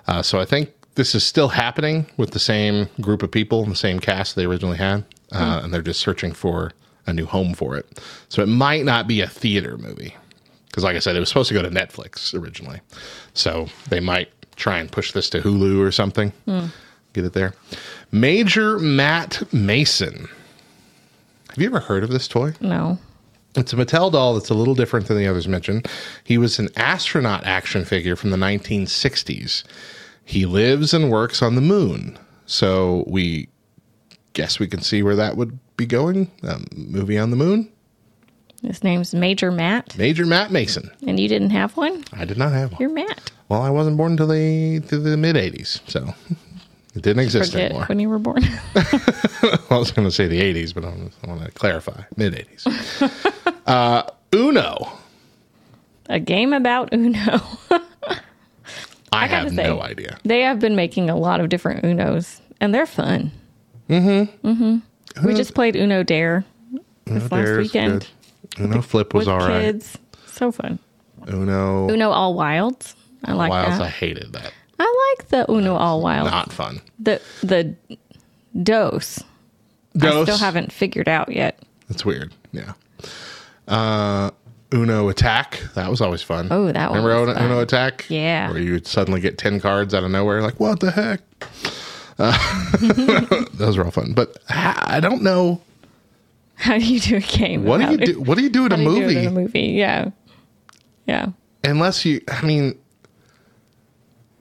Uh, 0.08 0.22
so 0.22 0.40
I 0.40 0.46
think 0.46 0.74
this 0.96 1.16
is 1.16 1.24
still 1.24 1.48
happening 1.48 2.06
with 2.18 2.32
the 2.32 2.40
same 2.40 2.90
group 3.00 3.24
of 3.24 3.32
people 3.32 3.64
and 3.64 3.72
the 3.72 3.78
same 3.78 4.00
cast 4.00 4.36
they 4.36 4.46
originally 4.46 4.78
had, 4.78 5.06
uh, 5.32 5.62
and 5.64 5.74
they're 5.74 5.82
just 5.82 6.02
searching 6.02 6.34
for 6.34 6.74
a 7.08 7.14
new 7.14 7.26
home 7.26 7.54
for 7.54 7.78
it. 7.78 8.02
So 8.28 8.44
it 8.44 8.48
might 8.48 8.84
not 8.84 9.08
be 9.08 9.22
a 9.22 9.28
theater 9.28 9.78
movie 9.78 10.16
because, 10.68 10.84
like 10.84 10.98
I 10.98 11.00
said, 11.00 11.16
it 11.16 11.20
was 11.20 11.30
supposed 11.30 11.48
to 11.48 11.56
go 11.56 11.62
to 11.62 11.70
Netflix 11.70 12.38
originally. 12.40 12.82
So 13.34 13.68
they 13.88 14.02
might 14.02 14.30
try 14.58 14.80
and 14.80 14.92
push 14.92 15.14
this 15.14 15.30
to 15.32 15.40
Hulu 15.42 15.80
or 15.80 15.92
something. 15.92 16.34
Get 17.14 17.24
it 17.26 17.34
there. 17.34 17.54
Major 18.12 18.78
Matt 18.78 19.42
Mason. 19.54 20.28
Have 21.50 21.58
you 21.58 21.66
ever 21.68 21.80
heard 21.80 22.04
of 22.04 22.10
this 22.10 22.28
toy? 22.28 22.54
No. 22.62 22.98
It's 23.56 23.74
a 23.74 23.76
Mattel 23.76 24.12
doll 24.12 24.36
that's 24.36 24.50
a 24.50 24.54
little 24.54 24.76
different 24.76 25.08
than 25.08 25.18
the 25.18 25.28
others 25.28 25.48
mentioned. 25.48 25.88
He 26.24 26.38
was 26.38 26.60
an 26.60 26.70
astronaut 26.76 27.44
action 27.46 27.84
figure 27.84 28.16
from 28.16 28.30
the 28.30 28.38
1960s. 28.38 29.64
He 30.24 30.46
lives 30.46 30.94
and 30.94 31.10
works 31.10 31.42
on 31.42 31.56
the 31.56 31.62
moon. 31.62 32.18
So 32.46 33.04
we 33.08 33.50
guess 34.34 34.60
we 34.60 34.68
can 34.68 34.82
see 34.82 35.02
where 35.02 35.16
that 35.16 35.36
would 35.36 35.58
be 35.78 35.88
going. 35.88 36.30
A 36.44 36.60
movie 36.76 37.18
on 37.18 37.32
the 37.32 37.36
moon. 37.38 37.72
His 38.62 38.84
name's 38.84 39.16
Major 39.16 39.52
Matt, 39.52 39.98
Major 39.98 40.26
Matt 40.26 40.52
Mason. 40.52 40.92
and 41.08 41.18
you 41.18 41.30
didn't 41.30 41.52
have 41.52 41.78
one. 41.78 42.04
I 42.12 42.26
did 42.26 42.38
not 42.38 42.52
have 42.52 42.74
one. 42.74 42.82
You're 42.82 42.90
Matt. 42.90 43.32
Well, 43.48 43.62
I 43.62 43.70
wasn't 43.70 43.96
born 43.98 44.12
until 44.12 44.28
the, 44.28 44.82
to 44.90 45.00
the 45.00 45.16
mid 45.16 45.38
80s. 45.38 45.80
So 45.90 46.14
it 46.96 47.02
didn't 47.04 47.20
exist 47.20 47.52
Forget 47.52 47.72
anymore. 47.72 47.86
when 47.86 48.00
you 48.00 48.10
were 48.10 48.20
born. 48.20 48.44
I 48.76 49.60
was 49.70 49.92
going 49.92 50.08
to 50.08 50.12
say 50.12 50.28
the 50.28 50.42
80s, 50.42 50.74
but 50.74 50.84
I'm, 50.86 51.12
I 51.24 51.28
want 51.28 51.44
to 51.46 51.52
clarify 51.52 52.04
mid 52.18 52.34
80s. 52.34 53.54
uh, 53.68 54.04
Uno. 54.34 54.92
a 56.10 56.20
game 56.20 56.54
about 56.54 56.94
Uno. 56.94 57.42
I, 59.12 59.28
gotta 59.28 59.36
have 59.36 59.56
say, 59.56 59.64
no 59.64 59.82
idea. 59.82 60.20
They 60.24 60.42
have 60.42 60.60
been 60.60 60.76
making 60.76 61.10
a 61.10 61.16
lot 61.16 61.42
of 61.42 61.50
different 61.50 61.84
Unos, 61.84 62.42
and 62.62 62.74
they're 62.74 62.86
fun. 62.86 63.32
Mm-hmm. 63.90 64.48
Mm-hmm. 64.48 65.26
We 65.26 65.34
just 65.34 65.56
played 65.56 65.76
Uno 65.76 66.04
Dare 66.04 66.46
this 67.06 67.32
last 67.32 67.58
weekend 67.58 68.08
good. 68.56 68.66
Uno 68.66 68.82
Flip 68.82 69.14
was 69.14 69.28
all 69.28 69.40
right. 69.40 69.62
kids. 69.62 69.98
So 70.28 70.52
fun. 70.52 70.80
Uno, 71.28 71.90
Uno 71.90 72.12
All 72.12 72.34
Wilds. 72.34 72.96
I 73.26 73.34
like 73.34 73.50
Wilds, 73.50 73.78
that. 73.80 73.86
I 73.86 73.90
hated 73.90 74.34
that. 74.34 74.54
I 74.80 75.16
like 75.18 75.28
the 75.30 75.52
Uno 75.52 75.76
All 75.76 76.02
Wild. 76.02 76.30
Not 76.32 76.52
fun. 76.52 76.82
The 77.00 77.22
the 77.42 77.76
dose. 78.64 79.24
I 79.96 80.00
Dose. 80.00 80.26
still 80.28 80.38
haven't 80.38 80.72
figured 80.72 81.10
out 81.10 81.32
yet. 81.32 81.60
That's 81.90 82.06
weird. 82.06 82.34
Yeah. 82.52 82.74
Uh, 83.68 84.32
Uno 84.74 85.10
Attack. 85.10 85.62
That 85.76 85.90
was 85.90 86.00
always 86.00 86.22
fun. 86.22 86.48
Oh, 86.52 86.72
that 86.72 86.92
one 86.92 87.04
Remember 87.04 87.34
was 87.34 87.42
Uno, 87.42 87.60
Attack? 87.60 88.06
Yeah. 88.08 88.52
Where 88.52 88.60
you 88.62 88.74
would 88.74 88.88
suddenly 88.88 89.20
get 89.20 89.38
10 89.38 89.60
cards 89.60 89.94
out 89.94 90.04
of 90.04 90.12
nowhere. 90.12 90.42
Like, 90.42 90.60
what 90.60 90.80
the 90.80 90.92
heck? 90.92 91.22
Uh, 92.20 93.46
those 93.54 93.78
were 93.78 93.86
all 93.86 93.92
fun. 93.92 94.14
But 94.14 94.38
I 94.50 95.00
don't 95.02 95.24
know. 95.24 95.60
How 96.56 96.78
do 96.78 96.86
you 96.86 97.00
do 97.00 97.18
a 97.18 97.20
game? 97.22 97.64
What 97.64 97.80
do 97.80 97.92
you 97.92 97.98
do? 97.98 98.20
What 98.22 98.38
do 98.38 98.44
you 98.44 98.50
do 98.50 98.66
in 98.68 98.72
a 98.74 98.78
do 98.78 98.84
you 98.84 98.90
do 98.90 98.96
it 98.96 99.02
movie? 99.02 99.18
in 99.20 99.26
a 99.28 99.32
movie? 99.32 99.60
Yeah. 99.62 100.12
Yeah. 101.08 101.30
unless 101.64 102.06
you 102.06 102.22
i 102.28 102.46
mean 102.46 102.79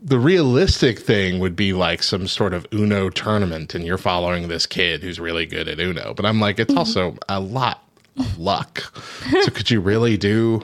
the 0.09 0.19
realistic 0.19 0.99
thing 0.99 1.38
would 1.38 1.55
be 1.55 1.73
like 1.73 2.03
some 2.03 2.27
sort 2.27 2.55
of 2.55 2.67
uno 2.73 3.11
tournament 3.11 3.75
and 3.75 3.85
you're 3.85 3.99
following 3.99 4.49
this 4.49 4.67
kid 4.67 5.03
who's 5.03 5.21
really 5.21 5.45
good 5.45 5.69
at 5.69 5.79
uno. 5.79 6.15
But 6.15 6.25
i'm 6.25 6.41
like 6.41 6.59
it's 6.59 6.71
mm-hmm. 6.71 6.79
also 6.79 7.17
a 7.29 7.41
lot 7.41 7.85
of 8.19 8.38
luck. 8.38 8.93
So 9.43 9.50
could 9.50 9.71
you 9.71 9.81
really 9.81 10.17
do 10.17 10.62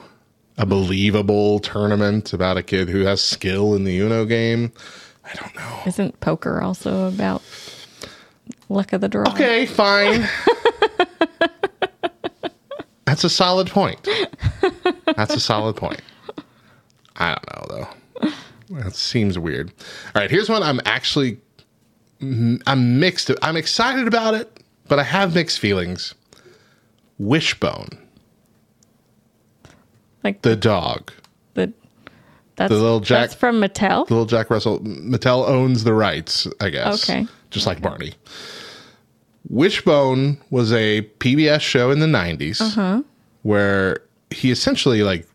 a 0.57 0.65
believable 0.65 1.59
tournament 1.59 2.33
about 2.33 2.57
a 2.57 2.63
kid 2.63 2.89
who 2.89 3.01
has 3.01 3.21
skill 3.21 3.75
in 3.75 3.83
the 3.83 3.95
uno 3.97 4.25
game? 4.25 4.71
I 5.23 5.33
don't 5.35 5.55
know. 5.55 5.81
Isn't 5.85 6.19
poker 6.19 6.61
also 6.61 7.07
about 7.07 7.43
luck 8.69 8.93
of 8.93 9.01
the 9.01 9.07
draw? 9.07 9.29
okay 9.29 9.67
fine. 9.67 10.27
That's 13.05 13.23
a 13.23 13.29
solid 13.29 13.69
point. 13.69 14.09
That's 15.15 15.35
a 15.35 15.39
solid 15.39 15.75
point. 15.75 16.01
I 17.17 17.35
don't 17.35 17.55
know 17.55 17.77
though 17.77 17.87
that 18.69 18.95
seems 18.95 19.37
weird. 19.39 19.71
All 20.15 20.21
right 20.21 20.29
here's 20.31 20.49
one 20.49 20.63
i'm 20.63 20.79
actually 20.85 21.39
i'm 22.21 22.99
mixed 22.99 23.29
i'm 23.41 23.55
excited 23.57 24.07
about 24.07 24.33
it 24.33 24.59
but 24.87 24.99
i 24.99 25.03
have 25.03 25.33
mixed 25.35 25.59
feelings. 25.59 26.13
Wishbone. 27.17 27.89
Like 30.23 30.41
the 30.41 30.55
dog. 30.55 31.11
The 31.53 31.71
that's 32.55 32.69
The 32.69 32.75
little 32.79 32.99
Jack- 32.99 33.21
That's 33.29 33.35
from 33.35 33.61
Mattel. 33.61 34.07
The 34.07 34.13
little 34.13 34.25
jack 34.25 34.49
russell 34.49 34.79
mattel 34.79 35.47
owns 35.47 35.83
the 35.83 35.93
rights 35.93 36.47
i 36.59 36.69
guess. 36.69 37.09
Okay. 37.09 37.27
just 37.51 37.67
like 37.67 37.81
barney. 37.81 38.13
Wishbone 39.49 40.37
was 40.49 40.73
a 40.73 41.03
pbs 41.19 41.61
show 41.61 41.91
in 41.91 41.99
the 41.99 42.07
90s 42.07 42.61
Uh-huh. 42.61 43.03
where 43.43 43.99
he 44.31 44.49
essentially 44.51 45.03
like 45.03 45.27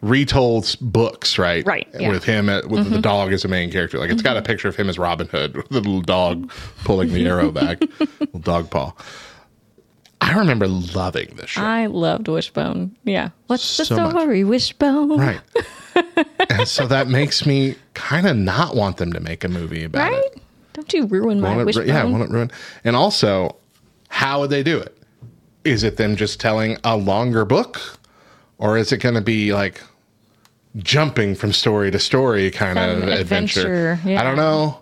retold 0.00 0.76
books 0.80 1.38
right 1.38 1.66
Right, 1.66 1.88
yeah. 1.92 2.00
Mm-hmm. 2.00 2.10
with 2.10 2.24
him 2.24 2.48
at, 2.48 2.68
with 2.68 2.88
the 2.90 3.00
dog 3.00 3.32
as 3.32 3.44
a 3.44 3.48
main 3.48 3.70
character 3.72 3.98
like 3.98 4.10
it's 4.10 4.22
got 4.22 4.36
a 4.36 4.42
picture 4.42 4.68
of 4.68 4.76
him 4.76 4.88
as 4.88 4.98
robin 4.98 5.26
hood 5.28 5.56
with 5.56 5.68
the 5.70 5.80
little 5.80 6.00
dog 6.02 6.50
pulling 6.84 7.12
the 7.12 7.26
arrow 7.26 7.50
back 7.50 7.80
little 8.20 8.38
dog 8.40 8.70
paw 8.70 8.92
i 10.20 10.36
remember 10.38 10.66
loving 10.68 11.28
this 11.36 11.50
show 11.50 11.62
I 11.62 11.86
loved 11.86 12.28
Wishbone. 12.28 12.96
Yeah. 13.04 13.30
What's 13.46 13.76
the 13.76 13.84
So 13.84 13.96
much. 13.96 14.10
story, 14.10 14.44
Wishbone? 14.44 15.16
right 15.18 15.40
and 16.50 16.66
so 16.68 16.86
that 16.86 17.08
makes 17.08 17.46
me 17.46 17.76
kind 17.94 18.26
of 18.26 18.36
not 18.36 18.74
want 18.76 18.96
them 18.98 19.12
to 19.12 19.20
make 19.20 19.42
a 19.44 19.48
movie 19.48 19.84
about 19.84 20.10
Right? 20.12 20.24
it 20.36 20.42
Don't 20.74 20.92
you 20.92 21.06
ruin 21.06 21.40
my 21.40 21.62
Wishbone? 21.64 21.86
yeah, 21.88 22.02
I 22.02 22.04
want 22.04 22.24
it 22.24 22.30
ruined. 22.30 22.52
And 22.84 22.94
also, 22.96 23.56
how 24.08 24.40
would 24.40 24.50
they 24.50 24.62
do 24.62 24.78
it? 24.78 24.96
Is 25.64 25.82
it 25.82 25.96
them 25.96 26.14
just 26.16 26.40
telling 26.40 26.78
a 26.84 26.96
longer 26.96 27.44
book, 27.44 27.97
or 28.58 28.76
is 28.76 28.92
it 28.92 28.98
going 28.98 29.14
to 29.14 29.20
be 29.20 29.52
like 29.52 29.80
jumping 30.76 31.34
from 31.34 31.52
story 31.52 31.90
to 31.90 31.98
story 31.98 32.50
kind 32.50 32.76
Some 32.78 33.02
of 33.02 33.08
adventure? 33.08 33.92
adventure, 33.92 34.08
yeah. 34.10 34.20
I 34.20 34.24
don't 34.24 34.36
know. 34.36 34.80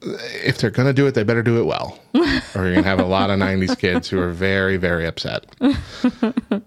If 0.00 0.58
they're 0.58 0.70
going 0.70 0.86
to 0.86 0.92
do 0.92 1.08
it, 1.08 1.14
they 1.14 1.24
better 1.24 1.42
do 1.42 1.58
it 1.58 1.64
well, 1.64 1.98
or 2.14 2.20
you're 2.22 2.72
going 2.72 2.74
to 2.76 2.82
have 2.82 3.00
a 3.00 3.04
lot 3.04 3.30
of 3.30 3.38
'90s 3.40 3.76
kids 3.76 4.08
who 4.08 4.20
are 4.20 4.30
very, 4.30 4.76
very 4.76 5.06
upset. 5.06 5.46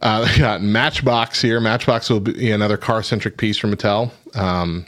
Uh, 0.04 0.26
they 0.26 0.40
got 0.40 0.64
Matchbox 0.64 1.40
here. 1.44 1.60
Matchbox 1.60 2.10
will 2.10 2.20
be 2.20 2.50
another 2.52 2.76
car-centric 2.76 3.38
piece 3.38 3.56
from 3.56 3.72
Mattel. 3.72 4.10
Um, 4.36 4.88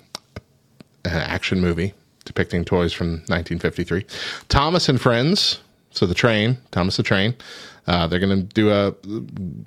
an 1.06 1.12
action 1.12 1.62
movie 1.62 1.94
depicting 2.26 2.66
toys 2.66 2.94
from 2.94 3.10
1953. 3.28 4.06
Thomas 4.50 4.90
and 4.90 5.00
Friends, 5.00 5.60
so 5.92 6.08
the 6.08 6.16
train, 6.16 6.58
Thomas 6.72 6.98
the 6.98 7.04
Train. 7.04 7.36
Uh, 7.88 8.08
they're 8.08 8.20
going 8.20 8.48
to 8.48 8.54
do 8.54 8.72
a 8.72 8.94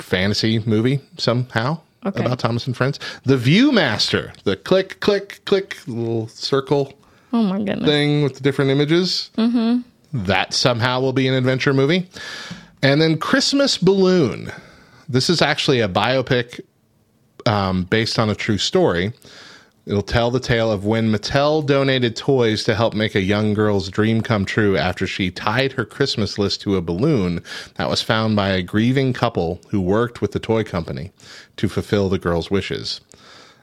fantasy 0.02 0.58
movie 0.60 1.00
somehow 1.18 1.80
Okay. 2.04 2.24
about 2.24 2.38
Thomas 2.38 2.66
and 2.66 2.76
Friends. 2.76 2.98
The 3.24 3.36
Viewmaster, 3.36 4.32
the 4.44 4.56
click, 4.56 5.00
click, 5.00 5.40
click, 5.44 5.76
little 5.88 6.28
circle 6.28 6.92
Oh 7.32 7.42
my 7.42 7.58
goodness. 7.58 7.84
thing 7.84 8.22
with 8.22 8.34
the 8.36 8.40
different 8.40 8.70
images. 8.70 9.30
Mm-hmm. 9.36 9.80
That 10.24 10.54
somehow 10.54 11.00
will 11.00 11.12
be 11.12 11.26
an 11.26 11.34
adventure 11.34 11.74
movie. 11.74 12.08
And 12.82 13.00
then 13.00 13.18
Christmas 13.18 13.76
Balloon. 13.76 14.52
This 15.08 15.28
is 15.28 15.42
actually 15.42 15.80
a 15.80 15.88
biopic 15.88 16.60
um, 17.44 17.84
based 17.84 18.18
on 18.18 18.30
a 18.30 18.34
true 18.34 18.58
story. 18.58 19.12
It'll 19.86 20.02
tell 20.02 20.32
the 20.32 20.40
tale 20.40 20.72
of 20.72 20.84
when 20.84 21.12
Mattel 21.12 21.64
donated 21.64 22.16
toys 22.16 22.64
to 22.64 22.74
help 22.74 22.92
make 22.92 23.14
a 23.14 23.20
young 23.20 23.54
girl's 23.54 23.88
dream 23.88 24.20
come 24.20 24.44
true 24.44 24.76
after 24.76 25.06
she 25.06 25.30
tied 25.30 25.72
her 25.72 25.84
Christmas 25.84 26.38
list 26.38 26.60
to 26.62 26.74
a 26.74 26.82
balloon 26.82 27.40
that 27.76 27.88
was 27.88 28.02
found 28.02 28.34
by 28.34 28.48
a 28.48 28.62
grieving 28.62 29.12
couple 29.12 29.60
who 29.68 29.80
worked 29.80 30.20
with 30.20 30.32
the 30.32 30.40
toy 30.40 30.64
company 30.64 31.12
to 31.56 31.68
fulfill 31.68 32.08
the 32.08 32.18
girl's 32.18 32.50
wishes. 32.50 33.00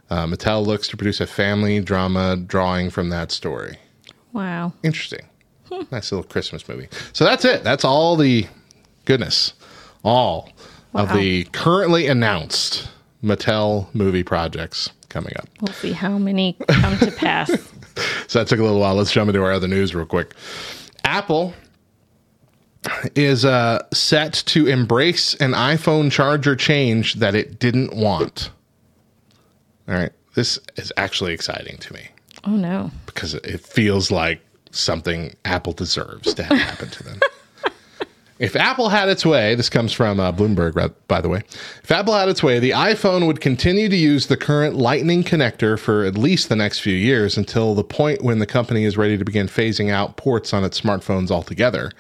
Uh, 0.10 0.26
Mattel 0.26 0.66
looks 0.66 0.88
to 0.88 0.98
produce 0.98 1.20
a 1.20 1.28
family 1.28 1.82
drama 1.82 2.38
drawing 2.38 2.90
from 2.90 3.10
that 3.10 3.30
story. 3.30 3.78
Wow. 4.32 4.72
Interesting. 4.82 5.26
nice 5.92 6.10
little 6.10 6.24
Christmas 6.24 6.66
movie. 6.70 6.88
So 7.12 7.26
that's 7.26 7.44
it. 7.44 7.66
That's 7.66 7.84
all 7.84 8.16
the 8.16 8.48
goodness, 9.04 9.54
all 10.04 10.50
of 10.94 11.12
the 11.12 11.44
currently 11.46 12.08
announced 12.08 12.88
Mattel 13.22 13.94
movie 13.94 14.24
projects 14.24 14.90
coming 15.14 15.34
up. 15.38 15.48
We'll 15.62 15.74
see 15.74 15.92
how 15.94 16.18
many 16.18 16.58
come 16.68 16.98
to 17.00 17.12
pass. 17.12 17.52
So 18.28 18.40
that 18.40 18.48
took 18.48 18.58
a 18.60 18.64
little 18.64 18.80
while. 18.80 18.96
Let's 18.96 19.12
jump 19.12 19.30
into 19.30 19.44
our 19.44 19.52
other 19.52 19.68
news 19.68 19.94
real 19.94 20.08
quick. 20.08 20.34
Apple 21.04 21.54
is 23.16 23.46
uh, 23.46 23.84
set 23.94 24.34
to 24.48 24.66
embrace 24.66 25.36
an 25.36 25.52
iPhone 25.52 26.12
charger 26.12 26.56
change 26.56 27.16
that 27.16 27.36
it 27.36 27.60
didn't 27.60 27.96
want. 27.96 28.50
All 29.88 29.94
right. 29.94 30.12
This 30.34 30.58
is 30.76 30.92
actually 30.98 31.34
exciting 31.34 31.78
to 31.78 31.94
me 31.94 32.08
Oh 32.46 32.56
no. 32.56 32.90
because 33.06 33.36
it 33.36 33.62
feels 33.62 34.10
like 34.10 34.42
something 34.72 35.36
Apple 35.46 35.74
deserves 35.74 36.34
to 36.34 36.42
have 36.42 36.58
happen 36.58 36.90
to 36.90 37.04
them. 37.04 37.20
If 38.40 38.56
Apple 38.56 38.90
had 38.90 39.10
its 39.10 39.26
way, 39.26 39.54
this 39.54 39.70
comes 39.70 39.94
from 39.94 40.20
uh, 40.20 40.32
Bloomberg, 40.32 40.94
by 41.08 41.22
the 41.22 41.30
way. 41.30 41.44
If 41.84 41.92
Apple 41.92 42.14
had 42.14 42.30
its 42.30 42.42
way, 42.42 42.60
the 42.60 42.72
iPhone 42.72 43.28
would 43.28 43.42
continue 43.42 43.90
to 43.90 43.96
use 43.96 44.28
the 44.28 44.38
current 44.38 44.76
Lightning 44.76 45.24
connector 45.24 45.78
for 45.78 46.04
at 46.04 46.18
least 46.18 46.50
the 46.50 46.56
next 46.56 46.80
few 46.80 46.96
years 46.96 47.38
until 47.38 47.76
the 47.76 47.84
point 47.84 48.24
when 48.24 48.40
the 48.40 48.48
company 48.48 48.86
is 48.86 48.98
ready 48.98 49.18
to 49.18 49.24
begin 49.24 49.48
phasing 49.48 49.92
out 49.92 50.18
ports 50.18 50.52
on 50.52 50.64
its 50.64 50.82
smartphones 50.82 51.30
altogether. 51.30 51.92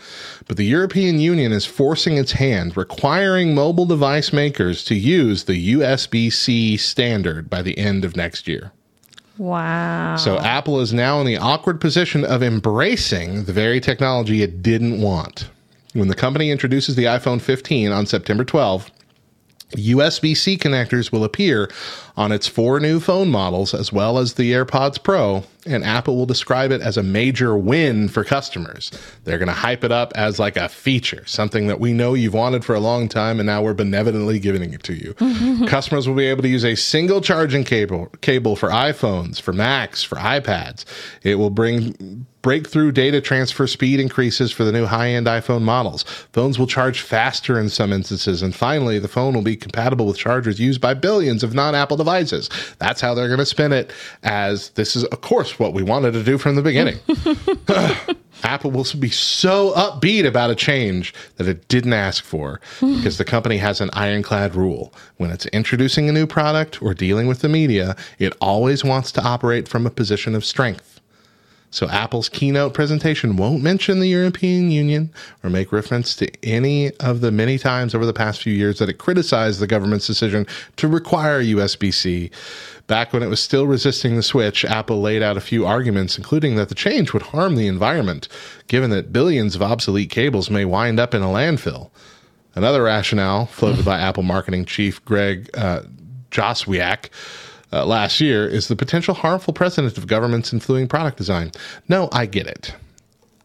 But 0.47 0.57
the 0.57 0.65
European 0.65 1.19
Union 1.19 1.51
is 1.51 1.65
forcing 1.65 2.17
its 2.17 2.31
hand, 2.31 2.75
requiring 2.75 3.53
mobile 3.53 3.85
device 3.85 4.33
makers 4.33 4.83
to 4.85 4.95
use 4.95 5.43
the 5.43 5.73
USB 5.75 6.33
C 6.33 6.77
standard 6.77 7.49
by 7.49 7.61
the 7.61 7.77
end 7.77 8.03
of 8.03 8.15
next 8.15 8.47
year. 8.47 8.71
Wow. 9.37 10.15
So 10.17 10.37
Apple 10.39 10.79
is 10.79 10.93
now 10.93 11.19
in 11.19 11.25
the 11.25 11.37
awkward 11.37 11.81
position 11.81 12.23
of 12.23 12.43
embracing 12.43 13.45
the 13.45 13.53
very 13.53 13.79
technology 13.79 14.43
it 14.43 14.61
didn't 14.61 15.01
want. 15.01 15.49
When 15.93 16.07
the 16.07 16.15
company 16.15 16.49
introduces 16.49 16.95
the 16.95 17.03
iPhone 17.05 17.39
15 17.39 17.91
on 17.91 18.07
September 18.07 18.43
12, 18.43 18.89
USB 19.75 20.35
C 20.35 20.57
connectors 20.57 21.11
will 21.11 21.23
appear 21.23 21.69
on 22.17 22.31
its 22.31 22.47
four 22.47 22.79
new 22.79 22.99
phone 22.99 23.29
models, 23.29 23.73
as 23.73 23.93
well 23.93 24.17
as 24.17 24.33
the 24.33 24.51
AirPods 24.51 25.01
Pro, 25.01 25.43
and 25.65 25.83
Apple 25.83 26.15
will 26.15 26.25
describe 26.25 26.71
it 26.71 26.81
as 26.81 26.97
a 26.97 27.03
major 27.03 27.57
win 27.57 28.09
for 28.09 28.23
customers. 28.23 28.91
They're 29.23 29.37
going 29.37 29.47
to 29.47 29.53
hype 29.53 29.83
it 29.83 29.91
up 29.91 30.11
as 30.15 30.39
like 30.39 30.57
a 30.57 30.69
feature, 30.69 31.25
something 31.25 31.67
that 31.67 31.79
we 31.79 31.93
know 31.93 32.13
you've 32.13 32.33
wanted 32.33 32.65
for 32.65 32.75
a 32.75 32.79
long 32.79 33.07
time, 33.07 33.39
and 33.39 33.47
now 33.47 33.61
we're 33.61 33.73
benevolently 33.73 34.39
giving 34.39 34.73
it 34.73 34.83
to 34.83 34.93
you. 34.93 35.13
customers 35.67 36.07
will 36.07 36.15
be 36.15 36.27
able 36.27 36.43
to 36.43 36.49
use 36.49 36.65
a 36.65 36.75
single 36.75 37.21
charging 37.21 37.63
cable, 37.63 38.07
cable 38.21 38.55
for 38.55 38.69
iPhones, 38.69 39.39
for 39.39 39.53
Macs, 39.53 40.03
for 40.03 40.15
iPads. 40.17 40.85
It 41.21 41.35
will 41.35 41.49
bring 41.49 42.25
breakthrough 42.43 42.91
data 42.91 43.21
transfer 43.21 43.65
speed 43.65 43.99
increases 43.99 44.51
for 44.51 44.65
the 44.65 44.71
new 44.71 44.85
high-end 44.85 45.25
iPhone 45.25 45.61
models. 45.61 46.03
Phones 46.33 46.59
will 46.59 46.67
charge 46.67 47.01
faster 47.01 47.57
in 47.57 47.69
some 47.69 47.91
instances, 47.91 48.43
and 48.43 48.53
finally, 48.53 48.99
the 48.99 49.07
phone 49.07 49.33
will 49.33 49.41
be 49.41 49.55
compatible 49.55 50.05
with 50.05 50.17
chargers 50.17 50.59
used 50.59 50.81
by 50.81 50.93
billions 50.93 51.41
of 51.41 51.55
non-Apple 51.55 51.97
devices. 51.97 52.49
That's 52.77 53.01
how 53.01 53.15
they're 53.15 53.29
going 53.29 53.39
to 53.39 53.45
spin 53.45 53.71
it. 53.71 53.91
As 54.23 54.69
this 54.71 54.95
is, 54.95 55.05
of 55.05 55.21
course, 55.21 55.52
what 55.59 55.73
we 55.73 55.83
wanted 55.83 56.13
to 56.13 56.23
do 56.23 56.37
from 56.37 56.55
the 56.55 56.61
beginning. 56.61 56.99
Apple 58.43 58.71
will 58.71 58.85
be 58.99 59.09
so 59.09 59.73
upbeat 59.73 60.25
about 60.25 60.49
a 60.49 60.55
change 60.55 61.13
that 61.37 61.47
it 61.47 61.67
didn't 61.69 61.93
ask 61.93 62.23
for 62.23 62.59
because 62.79 63.17
the 63.17 63.25
company 63.25 63.57
has 63.57 63.79
an 63.79 63.89
ironclad 63.93 64.55
rule. 64.55 64.93
When 65.17 65.31
it's 65.31 65.45
introducing 65.47 66.09
a 66.09 66.11
new 66.11 66.27
product 66.27 66.81
or 66.81 66.93
dealing 66.93 67.27
with 67.27 67.39
the 67.39 67.49
media, 67.49 67.95
it 68.19 68.33
always 68.41 68.83
wants 68.83 69.11
to 69.13 69.23
operate 69.23 69.67
from 69.67 69.85
a 69.85 69.89
position 69.89 70.35
of 70.35 70.43
strength. 70.43 70.92
So 71.73 71.89
Apple's 71.89 72.29
keynote 72.29 72.75
presentation 72.75 73.35
won't 73.35 73.63
mention 73.63 73.99
the 73.99 74.07
European 74.07 74.69
Union 74.69 75.11
or 75.43 75.49
make 75.49 75.71
reference 75.71 76.15
to 76.17 76.29
any 76.45 76.91
of 76.97 77.21
the 77.21 77.31
many 77.31 77.57
times 77.57 77.95
over 77.95 78.05
the 78.05 78.13
past 78.13 78.43
few 78.43 78.53
years 78.53 78.77
that 78.77 78.89
it 78.89 78.99
criticized 78.99 79.59
the 79.59 79.65
government's 79.65 80.05
decision 80.05 80.45
to 80.75 80.87
require 80.87 81.41
USB-C. 81.41 82.29
Back 82.85 83.11
when 83.11 83.23
it 83.23 83.27
was 83.27 83.39
still 83.39 83.65
resisting 83.65 84.15
the 84.15 84.21
switch, 84.21 84.63
Apple 84.63 85.01
laid 85.01 85.23
out 85.23 85.35
a 85.35 85.41
few 85.41 85.65
arguments, 85.65 86.15
including 86.15 86.57
that 86.57 86.69
the 86.69 86.75
change 86.75 87.11
would 87.11 87.23
harm 87.23 87.55
the 87.55 87.65
environment, 87.65 88.27
given 88.67 88.91
that 88.91 89.11
billions 89.11 89.55
of 89.55 89.63
obsolete 89.63 90.11
cables 90.11 90.51
may 90.51 90.65
wind 90.65 90.99
up 90.99 91.15
in 91.15 91.23
a 91.23 91.27
landfill. 91.27 91.89
Another 92.53 92.83
rationale 92.83 93.47
floated 93.47 93.83
by 93.83 93.99
Apple 93.99 94.21
marketing 94.21 94.65
chief 94.65 95.03
Greg 95.05 95.49
uh, 95.55 95.81
Joswiak 96.29 97.09
uh, 97.73 97.85
last 97.85 98.21
year 98.21 98.47
is 98.47 98.67
the 98.67 98.75
potential 98.75 99.13
harmful 99.13 99.53
precedent 99.53 99.97
of 99.97 100.07
governments 100.07 100.53
influencing 100.53 100.87
product 100.87 101.17
design. 101.17 101.51
No, 101.89 102.07
I 102.11 102.25
get 102.27 102.47
it. 102.47 102.73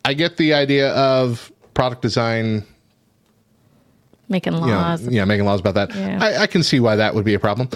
I 0.04 0.14
get 0.14 0.36
the 0.36 0.54
idea 0.54 0.92
of 0.94 1.50
product 1.74 2.02
design 2.02 2.64
Making 4.28 4.52
you 4.54 4.60
know, 4.60 4.66
laws. 4.66 5.06
yeah, 5.08 5.24
making 5.24 5.46
laws 5.46 5.60
about 5.60 5.74
that. 5.74 5.94
Yeah. 5.94 6.18
I, 6.22 6.42
I 6.42 6.46
can 6.46 6.62
see 6.62 6.80
why 6.80 6.96
that 6.96 7.14
would 7.14 7.24
be 7.24 7.32
a 7.34 7.38
problem. 7.40 7.70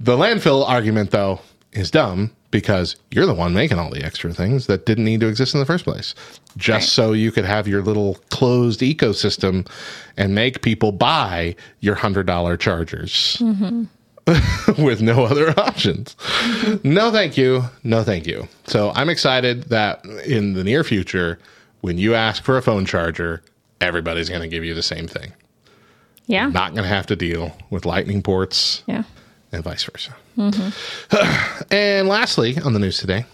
The 0.00 0.16
landfill 0.16 0.68
argument, 0.68 1.12
though, 1.12 1.40
is 1.72 1.90
dumb 1.92 2.32
because 2.50 2.96
you're 3.12 3.26
the 3.26 3.34
one 3.34 3.54
making 3.54 3.78
all 3.78 3.90
the 3.90 4.02
extra 4.04 4.32
things 4.32 4.66
that 4.66 4.84
didn't 4.86 5.04
need 5.04 5.20
to 5.20 5.28
exist 5.28 5.54
in 5.54 5.60
the 5.60 5.66
first 5.66 5.84
place, 5.84 6.14
just 6.56 6.84
Right. 6.86 6.88
so 7.06 7.12
you 7.12 7.30
could 7.30 7.44
have 7.44 7.68
your 7.68 7.82
little 7.82 8.14
closed 8.30 8.80
ecosystem 8.80 9.68
and 10.16 10.34
make 10.34 10.62
people 10.62 10.90
buy 10.90 11.54
your 11.80 11.94
hundred 11.94 12.26
dollar 12.26 12.56
chargers. 12.56 13.40
with 14.78 15.00
no 15.00 15.24
other 15.24 15.50
options. 15.58 16.16
No, 16.82 17.12
thank 17.12 17.36
you. 17.36 17.62
No, 17.84 18.02
thank 18.02 18.26
you. 18.26 18.48
So 18.66 18.90
I'm 18.94 19.08
excited 19.08 19.64
that 19.64 20.04
in 20.04 20.54
the 20.54 20.64
near 20.64 20.82
future, 20.82 21.38
when 21.80 21.98
you 21.98 22.14
ask 22.14 22.42
for 22.42 22.56
a 22.56 22.62
phone 22.62 22.86
charger, 22.86 23.42
everybody's 23.80 24.28
going 24.28 24.42
to 24.42 24.48
give 24.48 24.64
you 24.64 24.74
the 24.74 24.82
same 24.82 25.06
thing. 25.06 25.32
yeah. 26.26 26.48
Not 26.48 26.72
going 26.72 26.82
to 26.82 26.88
have 26.88 27.06
to 27.06 27.16
deal 27.16 27.56
with 27.70 27.86
lightning 27.86 28.20
ports 28.22 28.82
yeah. 28.86 29.04
and 29.52 29.62
vice 29.62 29.84
versa. 29.84 30.16
Mm-hmm. 30.36 31.64
and 31.70 32.08
lastly, 32.08 32.58
on 32.64 32.72
the 32.72 32.80
news 32.80 32.98
today, 32.98 33.26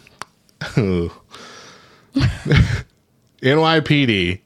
NYPD 3.41 4.41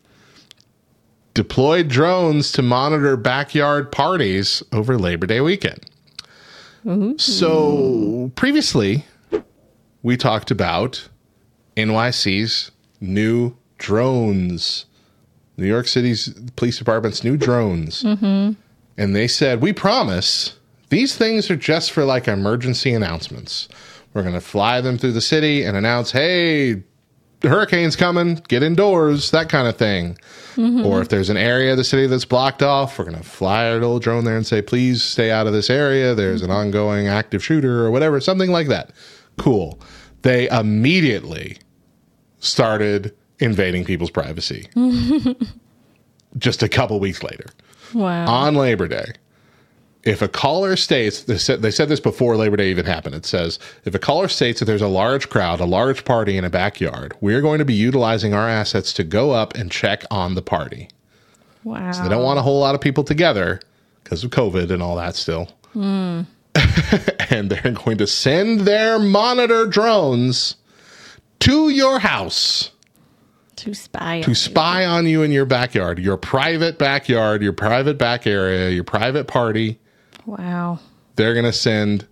deployed 1.35 1.89
drones 1.89 2.53
to 2.53 2.63
monitor 2.63 3.17
backyard 3.17 3.91
parties 3.91 4.63
over 4.73 4.97
Labor 4.97 5.27
Day 5.27 5.41
weekend. 5.41 5.85
So 7.19 8.31
previously, 8.37 9.05
we 10.03 10.17
talked 10.17 10.51
about 10.51 11.09
NYC's 11.77 12.71
new 13.01 13.57
drones, 13.79 14.87
New 15.57 15.67
York 15.67 15.89
City's 15.89 16.29
police 16.57 16.79
department's 16.79 17.25
new 17.25 17.37
drones. 17.37 18.03
Mm-hmm. 18.03 18.53
And 18.99 19.17
they 19.17 19.29
said, 19.29 19.61
We 19.61 19.73
promise 19.73 20.57
these 20.89 21.17
things 21.17 21.51
are 21.51 21.57
just 21.57 21.91
for 21.91 22.05
like 22.05 22.29
emergency 22.29 22.95
announcements. 22.95 23.69
We're 24.15 24.23
going 24.23 24.35
to 24.35 24.41
fly 24.41 24.81
them 24.81 24.97
through 24.97 25.13
the 25.13 25.21
city 25.21 25.63
and 25.65 25.77
announce, 25.77 26.13
hey, 26.13 26.83
hurricane's 27.43 27.97
coming, 27.97 28.37
get 28.49 28.63
indoors, 28.63 29.31
that 29.31 29.49
kind 29.49 29.69
of 29.69 29.77
thing. 29.77 30.19
Mm-hmm. 30.57 30.87
Or 30.87 31.01
if 31.03 31.09
there's 31.11 31.29
an 31.29 31.37
area 31.37 31.73
of 31.73 31.77
the 31.77 31.85
city 31.85 32.07
that's 32.07 32.25
blocked 32.25 32.63
off, 32.63 32.99
we're 32.99 33.05
going 33.05 33.17
to 33.19 33.23
fly 33.23 33.67
our 33.69 33.75
little 33.75 33.99
drone 33.99 34.25
there 34.25 34.37
and 34.37 34.47
say, 34.47 34.63
please 34.63 35.03
stay 35.05 35.31
out 35.31 35.47
of 35.47 35.53
this 35.53 35.69
area. 35.69 36.15
There's 36.15 36.43
an 36.43 36.51
ongoing 36.51 37.09
active 37.09 37.45
shooter 37.45 37.85
or 37.85 37.91
whatever, 37.91 38.21
something 38.21 38.51
like 38.51 38.69
that. 38.69 38.91
Cool. 39.37 39.79
They 40.23 40.49
immediately 40.49 41.59
started 42.39 43.15
invading 43.39 43.85
people's 43.85 44.11
privacy 44.11 44.67
just 46.39 46.63
a 46.63 46.69
couple 46.69 46.99
weeks 47.01 47.23
later 47.23 47.47
Wow. 47.95 48.27
on 48.27 48.55
Labor 48.55 48.89
Day, 48.89 49.13
if 50.07 50.23
a 50.23 50.29
caller 50.29 50.77
states, 50.77 51.25
they 51.25 51.37
said, 51.37 51.63
they 51.63 51.71
said 51.71 51.89
this 51.89 51.99
before 51.99 52.37
Labor 52.37 52.57
Day 52.57 52.71
even 52.71 52.87
happened. 52.87 53.17
It 53.17 53.27
says, 53.27 53.59
if 53.85 53.95
a 53.95 53.99
caller 53.99 54.29
states 54.29 54.61
that 54.61 54.67
there's 54.67 54.81
a 54.83 54.89
large 54.89 55.29
crowd, 55.29 55.59
a 55.59 55.65
large 55.65 56.05
party 56.05 56.37
in 56.37 56.45
a 56.45 56.51
backyard, 56.51 57.15
we're 57.21 57.41
going 57.41 57.59
to 57.59 57.65
be 57.65 57.75
utilizing 57.75 58.33
our 58.33 58.49
assets 58.49 58.93
to 58.95 59.05
go 59.05 59.33
up 59.33 59.55
and 59.57 59.71
check 59.71 60.05
on 60.11 60.37
the 60.37 60.43
party. 60.43 60.89
wow. 61.65 61.91
So 61.91 62.05
they 62.05 62.09
don't 62.09 62.23
want 62.23 62.39
a 62.39 62.43
whole 62.43 62.61
lot 62.61 62.77
of 62.77 62.81
people 62.81 63.03
together 63.03 63.61
because 64.05 64.23
of 64.23 64.31
COVID 64.31 64.71
and 64.71 64.81
all 64.81 64.95
that 64.97 65.17
still. 65.17 65.49
Hmm. 65.73 66.23
and 67.31 67.51
they're 67.51 67.73
going 67.73 67.99
to 67.99 68.07
send 68.07 68.61
their 68.61 69.01
monitor 69.01 69.67
drones 69.67 70.57
to 71.41 71.69
your 71.69 71.99
house 71.99 72.71
to 73.57 73.75
spy. 73.75 74.23
to 74.23 74.35
spy 74.35 74.85
on 74.85 75.07
you 75.07 75.23
in 75.23 75.33
your 75.33 75.47
backyard, 75.47 75.99
your 75.99 76.17
private 76.17 76.79
backyard, 76.79 77.43
your 77.43 77.53
private 77.53 77.99
back 77.99 78.27
area, 78.27 78.71
your 78.71 78.85
private 78.85 79.27
party. 79.27 79.79
Wow. 80.27 80.81
They're 81.17 81.35
going 81.35 81.47
to 81.47 81.53
send 81.53 82.07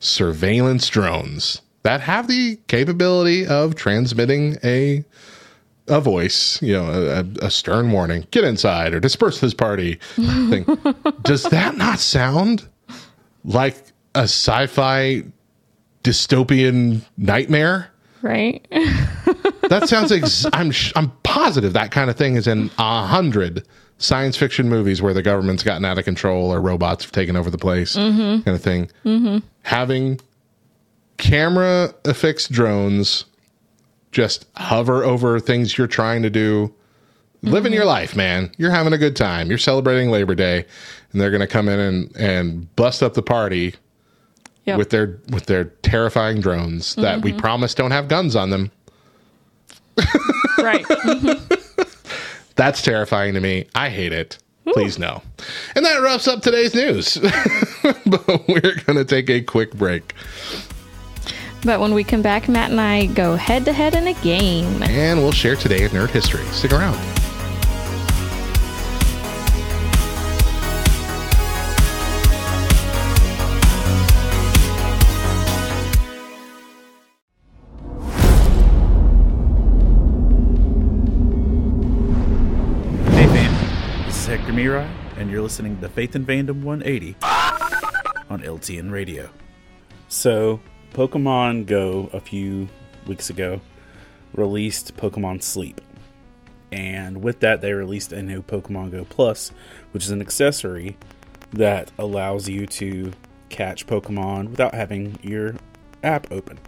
surveillance 0.00 0.88
drones 0.88 1.62
that 1.82 2.00
have 2.00 2.28
the 2.28 2.56
capability 2.66 3.46
of 3.46 3.74
transmitting 3.74 4.56
a 4.64 5.04
a 5.90 6.00
voice, 6.02 6.60
you 6.60 6.74
know, 6.74 6.84
a, 7.40 7.46
a 7.46 7.50
stern 7.50 7.90
warning, 7.92 8.26
get 8.30 8.44
inside 8.44 8.92
or 8.92 9.00
disperse 9.00 9.40
this 9.40 9.54
party 9.54 9.94
thing. 10.16 10.64
Does 11.22 11.44
that 11.44 11.78
not 11.78 11.98
sound 11.98 12.68
like 13.44 13.74
a 14.14 14.24
sci-fi 14.24 15.22
dystopian 16.04 17.00
nightmare? 17.16 17.90
Right. 18.22 18.66
That 19.68 19.86
sounds. 19.86 20.10
Ex- 20.10 20.46
I'm. 20.54 20.70
sh- 20.70 20.94
I'm 20.96 21.10
positive 21.24 21.74
that 21.74 21.90
kind 21.90 22.08
of 22.08 22.16
thing 22.16 22.36
is 22.36 22.46
in 22.46 22.70
a 22.78 23.06
hundred 23.06 23.66
science 23.98 24.36
fiction 24.36 24.68
movies 24.68 25.02
where 25.02 25.12
the 25.12 25.22
government's 25.22 25.62
gotten 25.62 25.84
out 25.84 25.98
of 25.98 26.04
control 26.04 26.52
or 26.52 26.60
robots 26.60 27.04
have 27.04 27.12
taken 27.12 27.36
over 27.36 27.50
the 27.50 27.58
place, 27.58 27.96
mm-hmm. 27.96 28.42
kind 28.42 28.54
of 28.54 28.62
thing. 28.62 28.90
Mm-hmm. 29.04 29.38
Having 29.62 30.20
camera 31.16 31.92
affixed 32.04 32.50
drones 32.50 33.24
just 34.12 34.46
hover 34.56 35.04
over 35.04 35.38
things 35.38 35.76
you're 35.76 35.86
trying 35.86 36.22
to 36.22 36.30
do. 36.30 36.72
Living 37.42 37.72
your 37.72 37.82
mm-hmm. 37.82 37.88
life, 37.88 38.16
man. 38.16 38.50
You're 38.56 38.72
having 38.72 38.92
a 38.92 38.98
good 38.98 39.14
time. 39.14 39.48
You're 39.48 39.58
celebrating 39.58 40.10
Labor 40.10 40.34
Day, 40.34 40.64
and 41.12 41.20
they're 41.20 41.30
going 41.30 41.40
to 41.40 41.46
come 41.46 41.68
in 41.68 41.78
and, 41.78 42.16
and 42.16 42.76
bust 42.76 43.00
up 43.02 43.14
the 43.14 43.22
party 43.22 43.74
Yep. 44.64 44.76
with 44.76 44.90
their 44.90 45.18
with 45.30 45.46
their 45.46 45.64
terrifying 45.64 46.42
drones 46.42 46.94
that 46.96 47.22
we 47.22 47.32
promise 47.32 47.72
don't 47.72 47.90
have 47.90 48.06
guns 48.06 48.36
on 48.36 48.50
them. 48.50 48.70
right. 50.58 50.84
That's 52.58 52.82
terrifying 52.82 53.34
to 53.34 53.40
me. 53.40 53.66
I 53.76 53.88
hate 53.88 54.12
it. 54.12 54.36
Please 54.72 54.98
no. 54.98 55.22
And 55.76 55.84
that 55.84 56.02
wraps 56.02 56.26
up 56.28 56.42
today's 56.42 56.74
news. 56.74 57.16
but 58.04 58.48
we're 58.48 58.74
going 58.84 58.96
to 58.96 59.04
take 59.04 59.30
a 59.30 59.40
quick 59.40 59.72
break. 59.74 60.12
But 61.64 61.80
when 61.80 61.94
we 61.94 62.04
come 62.04 62.20
back, 62.20 62.48
Matt 62.48 62.72
and 62.72 62.80
I 62.80 63.06
go 63.06 63.36
head 63.36 63.64
to 63.64 63.72
head 63.72 63.94
in 63.94 64.08
a 64.08 64.14
game. 64.14 64.82
And 64.82 65.20
we'll 65.20 65.32
share 65.32 65.56
today 65.56 65.84
in 65.84 65.90
nerd 65.92 66.10
history. 66.10 66.44
Stick 66.46 66.72
around. 66.72 66.98
Mirai, 84.58 84.90
and 85.16 85.30
you're 85.30 85.40
listening 85.40 85.80
to 85.80 85.88
Faith 85.88 86.16
and 86.16 86.26
Fandom 86.26 86.64
180. 86.64 87.14
on 88.28 88.42
LTN 88.42 88.90
Radio. 88.90 89.30
So, 90.08 90.58
Pokemon 90.92 91.66
Go 91.66 92.10
a 92.12 92.18
few 92.18 92.68
weeks 93.06 93.30
ago 93.30 93.60
released 94.34 94.96
Pokemon 94.96 95.44
Sleep. 95.44 95.80
And 96.72 97.22
with 97.22 97.38
that, 97.38 97.60
they 97.60 97.72
released 97.72 98.12
a 98.12 98.20
new 98.20 98.42
Pokemon 98.42 98.90
Go 98.90 99.04
Plus, 99.04 99.52
which 99.92 100.02
is 100.02 100.10
an 100.10 100.20
accessory 100.20 100.96
that 101.52 101.92
allows 101.96 102.48
you 102.48 102.66
to 102.66 103.12
catch 103.50 103.86
Pokemon 103.86 104.50
without 104.50 104.74
having 104.74 105.20
your 105.22 105.54
app 106.02 106.32
open. 106.32 106.58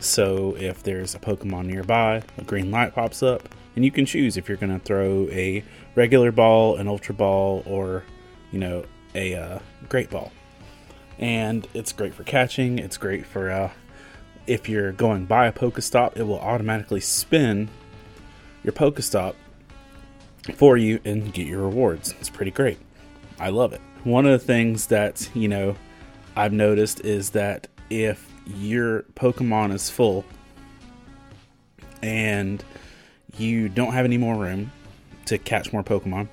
So 0.00 0.54
if 0.58 0.82
there's 0.82 1.14
a 1.14 1.18
Pokemon 1.18 1.64
nearby, 1.64 2.24
a 2.36 2.44
green 2.44 2.70
light 2.70 2.94
pops 2.94 3.22
up, 3.22 3.48
and 3.80 3.84
you 3.86 3.90
can 3.90 4.04
choose 4.04 4.36
if 4.36 4.46
you're 4.46 4.58
going 4.58 4.78
to 4.78 4.84
throw 4.84 5.26
a 5.30 5.64
regular 5.94 6.30
ball, 6.30 6.76
an 6.76 6.86
ultra 6.86 7.14
ball, 7.14 7.62
or 7.64 8.04
you 8.52 8.58
know 8.58 8.84
a 9.14 9.34
uh, 9.34 9.58
great 9.88 10.10
ball. 10.10 10.32
And 11.18 11.66
it's 11.72 11.90
great 11.90 12.12
for 12.12 12.22
catching. 12.22 12.78
It's 12.78 12.98
great 12.98 13.24
for 13.24 13.50
uh, 13.50 13.70
if 14.46 14.68
you're 14.68 14.92
going 14.92 15.24
by 15.24 15.46
a 15.46 15.52
Pokestop, 15.52 16.18
it 16.18 16.24
will 16.24 16.40
automatically 16.40 17.00
spin 17.00 17.70
your 18.62 18.74
Pokestop 18.74 19.34
for 20.56 20.76
you 20.76 21.00
and 21.06 21.32
get 21.32 21.46
your 21.46 21.62
rewards. 21.62 22.14
It's 22.20 22.28
pretty 22.28 22.50
great. 22.50 22.76
I 23.38 23.48
love 23.48 23.72
it. 23.72 23.80
One 24.04 24.26
of 24.26 24.32
the 24.32 24.46
things 24.46 24.88
that, 24.88 25.26
you 25.32 25.48
know, 25.48 25.74
I've 26.36 26.52
noticed 26.52 27.00
is 27.00 27.30
that 27.30 27.66
if 27.88 28.30
your 28.46 29.04
Pokemon 29.14 29.72
is 29.72 29.88
full 29.88 30.26
and 32.02 32.62
you 33.38 33.68
don't 33.68 33.92
have 33.92 34.04
any 34.04 34.18
more 34.18 34.36
room 34.36 34.72
to 35.26 35.38
catch 35.38 35.72
more 35.72 35.82
Pokemon, 35.82 36.28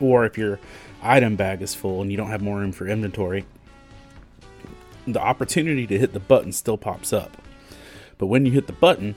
or 0.00 0.24
if 0.24 0.38
your 0.38 0.60
item 1.02 1.36
bag 1.36 1.62
is 1.62 1.74
full 1.74 2.02
and 2.02 2.10
you 2.10 2.16
don't 2.16 2.30
have 2.30 2.42
more 2.42 2.58
room 2.58 2.72
for 2.72 2.86
inventory, 2.86 3.44
the 5.06 5.20
opportunity 5.20 5.86
to 5.86 5.98
hit 5.98 6.12
the 6.12 6.20
button 6.20 6.52
still 6.52 6.76
pops 6.76 7.12
up. 7.12 7.36
But 8.18 8.26
when 8.26 8.44
you 8.44 8.52
hit 8.52 8.66
the 8.66 8.72
button, 8.74 9.14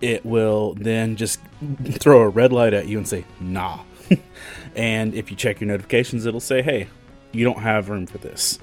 it 0.00 0.24
will 0.24 0.74
then 0.74 1.16
just 1.16 1.40
throw 1.84 2.22
a 2.22 2.28
red 2.28 2.52
light 2.52 2.74
at 2.74 2.88
you 2.88 2.98
and 2.98 3.06
say, 3.06 3.24
nah. 3.40 3.80
and 4.76 5.14
if 5.14 5.30
you 5.30 5.36
check 5.36 5.60
your 5.60 5.68
notifications, 5.68 6.26
it'll 6.26 6.40
say, 6.40 6.62
hey, 6.62 6.88
you 7.32 7.44
don't 7.44 7.60
have 7.60 7.88
room 7.88 8.06
for 8.06 8.18
this. 8.18 8.58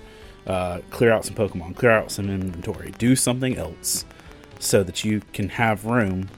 Uh, 0.48 0.80
clear 0.90 1.12
out 1.12 1.24
some 1.24 1.36
Pokemon, 1.36 1.76
clear 1.76 1.92
out 1.92 2.12
some 2.12 2.30
inventory, 2.30 2.92
do 2.98 3.16
something 3.16 3.58
else 3.58 4.06
so 4.60 4.84
that 4.84 5.04
you 5.04 5.22
can 5.34 5.50
have 5.50 5.86
room 5.86 6.30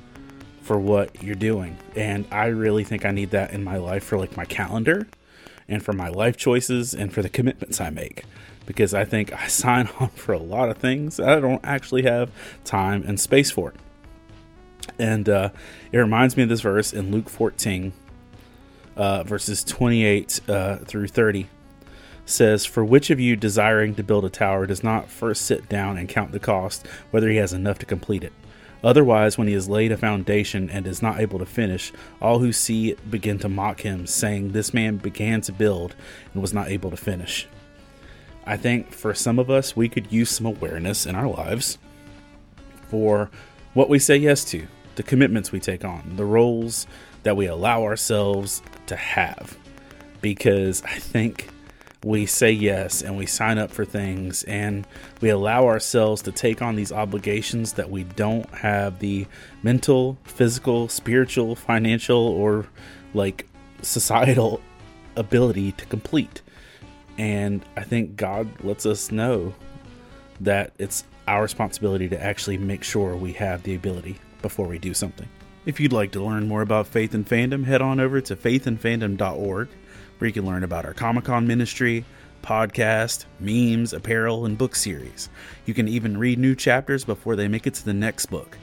for 0.63 0.79
what 0.79 1.21
you're 1.21 1.35
doing. 1.35 1.77
And 1.95 2.25
I 2.31 2.45
really 2.47 2.83
think 2.83 3.05
I 3.05 3.11
need 3.11 3.31
that 3.31 3.51
in 3.51 3.63
my 3.63 3.77
life 3.77 4.03
for 4.03 4.17
like 4.17 4.35
my 4.37 4.45
calendar 4.45 5.07
and 5.67 5.83
for 5.83 5.93
my 5.93 6.07
life 6.07 6.37
choices 6.37 6.93
and 6.93 7.13
for 7.13 7.21
the 7.21 7.29
commitments 7.29 7.79
I 7.81 7.89
make. 7.89 8.23
Because 8.65 8.93
I 8.93 9.03
think 9.03 9.33
I 9.33 9.47
sign 9.47 9.89
on 9.99 10.09
for 10.09 10.33
a 10.33 10.39
lot 10.39 10.69
of 10.69 10.77
things 10.77 11.19
I 11.19 11.39
don't 11.39 11.63
actually 11.63 12.03
have 12.03 12.31
time 12.63 13.03
and 13.05 13.19
space 13.19 13.51
for. 13.51 13.73
And 14.97 15.27
uh, 15.29 15.49
it 15.91 15.97
reminds 15.97 16.37
me 16.37 16.43
of 16.43 16.49
this 16.49 16.61
verse 16.61 16.93
in 16.93 17.11
Luke 17.11 17.29
14, 17.29 17.93
uh, 18.95 19.23
verses 19.23 19.63
28 19.63 20.41
uh, 20.47 20.77
through 20.77 21.07
30 21.07 21.47
says, 22.25 22.65
For 22.65 22.85
which 22.85 23.09
of 23.09 23.19
you 23.19 23.35
desiring 23.35 23.95
to 23.95 24.03
build 24.03 24.25
a 24.25 24.29
tower 24.29 24.65
does 24.65 24.83
not 24.83 25.09
first 25.09 25.43
sit 25.43 25.67
down 25.67 25.97
and 25.97 26.07
count 26.07 26.31
the 26.31 26.39
cost, 26.39 26.87
whether 27.11 27.29
he 27.29 27.37
has 27.37 27.53
enough 27.53 27.79
to 27.79 27.85
complete 27.85 28.23
it? 28.23 28.33
Otherwise, 28.83 29.37
when 29.37 29.47
he 29.47 29.53
has 29.53 29.69
laid 29.69 29.91
a 29.91 29.97
foundation 29.97 30.69
and 30.69 30.85
is 30.85 31.01
not 31.01 31.19
able 31.19 31.39
to 31.39 31.45
finish, 31.45 31.93
all 32.21 32.39
who 32.39 32.51
see 32.51 32.91
it 32.91 33.09
begin 33.11 33.39
to 33.39 33.47
mock 33.47 33.81
him, 33.81 34.05
saying, 34.05 34.51
This 34.51 34.73
man 34.73 34.97
began 34.97 35.39
to 35.41 35.53
build 35.53 35.95
and 36.33 36.41
was 36.41 36.53
not 36.53 36.67
able 36.67 36.89
to 36.89 36.97
finish. 36.97 37.47
I 38.45 38.57
think 38.57 38.91
for 38.91 39.13
some 39.13 39.39
of 39.39 39.49
us, 39.49 39.75
we 39.75 39.87
could 39.87 40.11
use 40.11 40.29
some 40.29 40.45
awareness 40.45 41.05
in 41.05 41.15
our 41.15 41.29
lives 41.29 41.77
for 42.89 43.31
what 43.73 43.89
we 43.89 43.99
say 43.99 44.17
yes 44.17 44.43
to, 44.45 44.67
the 44.95 45.03
commitments 45.03 45.51
we 45.51 45.61
take 45.61 45.85
on, 45.85 46.17
the 46.17 46.25
roles 46.25 46.85
that 47.23 47.37
we 47.37 47.45
allow 47.45 47.83
ourselves 47.83 48.61
to 48.87 48.97
have. 48.97 49.57
Because 50.21 50.83
I 50.83 50.99
think 50.99 51.52
we 52.03 52.25
say 52.25 52.51
yes 52.51 53.01
and 53.01 53.17
we 53.17 53.25
sign 53.25 53.57
up 53.57 53.71
for 53.71 53.85
things 53.85 54.43
and 54.43 54.85
we 55.21 55.29
allow 55.29 55.65
ourselves 55.65 56.21
to 56.23 56.31
take 56.31 56.61
on 56.61 56.75
these 56.75 56.91
obligations 56.91 57.73
that 57.73 57.89
we 57.89 58.03
don't 58.03 58.49
have 58.49 58.99
the 58.99 59.25
mental, 59.63 60.17
physical, 60.23 60.89
spiritual, 60.89 61.55
financial, 61.55 62.17
or 62.17 62.67
like 63.13 63.47
societal 63.81 64.61
ability 65.15 65.71
to 65.73 65.85
complete. 65.85 66.41
And 67.17 67.63
I 67.77 67.83
think 67.83 68.15
God 68.15 68.49
lets 68.63 68.85
us 68.85 69.11
know 69.11 69.53
that 70.41 70.73
it's 70.77 71.05
our 71.27 71.41
responsibility 71.41 72.09
to 72.09 72.21
actually 72.21 72.57
make 72.57 72.83
sure 72.83 73.15
we 73.15 73.33
have 73.33 73.63
the 73.63 73.75
ability 73.75 74.17
before 74.41 74.67
we 74.67 74.77
do 74.77 74.93
something. 74.93 75.29
If 75.65 75.79
you'd 75.79 75.93
like 75.93 76.11
to 76.11 76.23
learn 76.23 76.47
more 76.47 76.61
about 76.61 76.87
Faith 76.87 77.13
and 77.13 77.25
Fandom, 77.25 77.63
head 77.63 77.81
on 77.81 78.01
over 78.01 78.19
to 78.19 78.35
faithandfandom.org 78.35 79.69
where 80.23 80.29
you 80.29 80.33
can 80.33 80.45
learn 80.45 80.63
about 80.63 80.85
our 80.85 80.93
Comic 80.93 81.25
Con 81.25 81.45
ministry, 81.45 82.05
podcast, 82.41 83.25
memes, 83.41 83.91
apparel, 83.91 84.45
and 84.45 84.57
book 84.57 84.73
series. 84.73 85.29
You 85.65 85.73
can 85.73 85.89
even 85.89 86.17
read 86.17 86.39
new 86.39 86.55
chapters 86.55 87.03
before 87.03 87.35
they 87.35 87.49
make 87.49 87.67
it 87.67 87.73
to 87.73 87.83
the 87.83 87.93
next 87.93 88.27
book. 88.27 88.57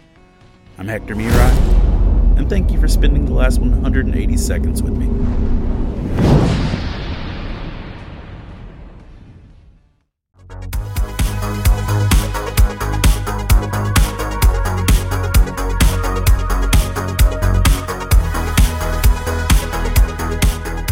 I'm 0.79 0.89
Hector 0.89 1.15
Mirai, 1.15 2.39
and 2.39 2.49
thank 2.49 2.73
you 2.73 2.81
for 2.81 2.89
spending 2.89 3.27
the 3.27 3.35
last 3.35 3.59
180 3.59 4.39
seconds 4.39 4.83
with 4.83 4.97
me. 4.97 5.05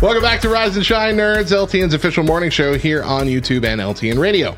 Welcome 0.00 0.22
back 0.22 0.40
to 0.42 0.48
Rise 0.48 0.76
and 0.76 0.86
Shine 0.86 1.16
Nerds, 1.16 1.50
LTN's 1.50 1.92
official 1.92 2.22
morning 2.22 2.50
show 2.50 2.78
here 2.78 3.02
on 3.02 3.26
YouTube 3.26 3.64
and 3.64 3.80
LTN 3.80 4.16
Radio. 4.16 4.54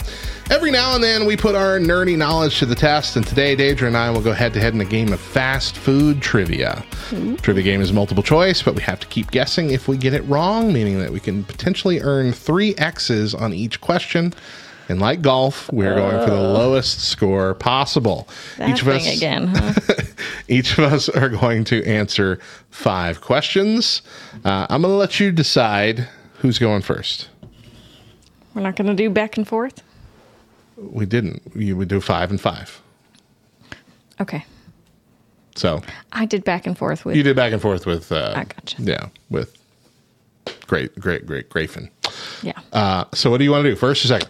Every 0.50 0.70
now 0.70 0.94
and 0.94 1.03
then 1.03 1.24
we 1.24 1.35
put 1.35 1.55
our 1.55 1.79
nerdy 1.79 2.14
knowledge 2.14 2.59
to 2.59 2.66
the 2.66 2.74
test, 2.74 3.16
and 3.16 3.26
today 3.26 3.57
Deidre 3.57 3.87
and 3.87 3.96
I 3.96 4.11
will 4.11 4.20
go 4.20 4.35
head 4.35 4.53
to 4.53 4.61
head 4.61 4.74
in 4.74 4.83
a 4.83 4.85
game 4.85 5.14
of 5.14 5.18
fast 5.18 5.79
food 5.79 6.20
trivia. 6.20 6.85
Trivia 7.40 7.62
game 7.62 7.81
is 7.81 7.90
multiple 7.90 8.22
choice, 8.22 8.62
but 8.62 8.74
we 8.74 8.83
have 8.83 9.00
to 9.00 9.07
keep 9.07 9.31
guessing 9.31 9.70
if 9.70 9.88
we 9.88 9.96
get 9.96 10.12
it 10.12 10.20
wrong, 10.24 10.74
meaning 10.74 10.98
that 11.00 11.11
we 11.11 11.20
can 11.20 11.42
potentially 11.44 12.00
earn 12.00 12.35
three 12.35 12.74
X's 12.76 13.35
on 13.35 13.55
each 13.55 13.81
question. 13.81 14.35
And 14.90 15.00
like 15.00 15.22
golf, 15.22 15.72
we're 15.72 15.94
going 15.94 16.22
for 16.22 16.35
the 16.35 16.37
oh. 16.37 16.53
lowest 16.53 17.00
score 17.09 17.55
possible. 17.55 18.29
That 18.59 18.79
thing 18.79 19.16
again, 19.16 19.46
huh? 19.46 19.72
each 20.50 20.76
of 20.76 20.92
us 20.92 21.08
are 21.08 21.28
going 21.28 21.64
to 21.64 21.82
answer 21.84 22.38
five 22.70 23.20
questions. 23.20 24.02
Uh, 24.44 24.66
I'm 24.68 24.82
going 24.82 24.92
to 24.92 24.96
let 24.96 25.20
you 25.20 25.30
decide 25.32 26.08
who's 26.38 26.58
going 26.58 26.82
first. 26.82 27.28
We're 28.54 28.62
not 28.62 28.76
going 28.76 28.88
to 28.88 28.94
do 28.94 29.08
back 29.08 29.36
and 29.36 29.46
forth. 29.46 29.82
We 30.76 31.06
didn't. 31.06 31.42
You 31.54 31.76
would 31.76 31.88
do 31.88 32.00
five 32.00 32.30
and 32.30 32.40
five. 32.40 32.82
Okay. 34.20 34.44
So 35.54 35.82
I 36.12 36.26
did 36.26 36.44
back 36.44 36.66
and 36.66 36.76
forth 36.76 37.04
with. 37.04 37.16
you 37.16 37.22
did 37.22 37.36
back 37.36 37.52
and 37.52 37.62
forth 37.62 37.86
with. 37.86 38.10
Uh, 38.10 38.32
I 38.34 38.44
gotcha. 38.44 38.82
Yeah, 38.82 39.08
with 39.30 39.56
great, 40.66 40.98
great, 40.98 41.26
great, 41.26 41.48
Grafin. 41.48 41.90
Yeah. 42.42 42.58
Uh, 42.72 43.04
so 43.12 43.30
what 43.30 43.38
do 43.38 43.44
you 43.44 43.50
want 43.50 43.64
to 43.64 43.70
do? 43.70 43.76
First 43.76 44.04
or 44.04 44.08
second? 44.08 44.28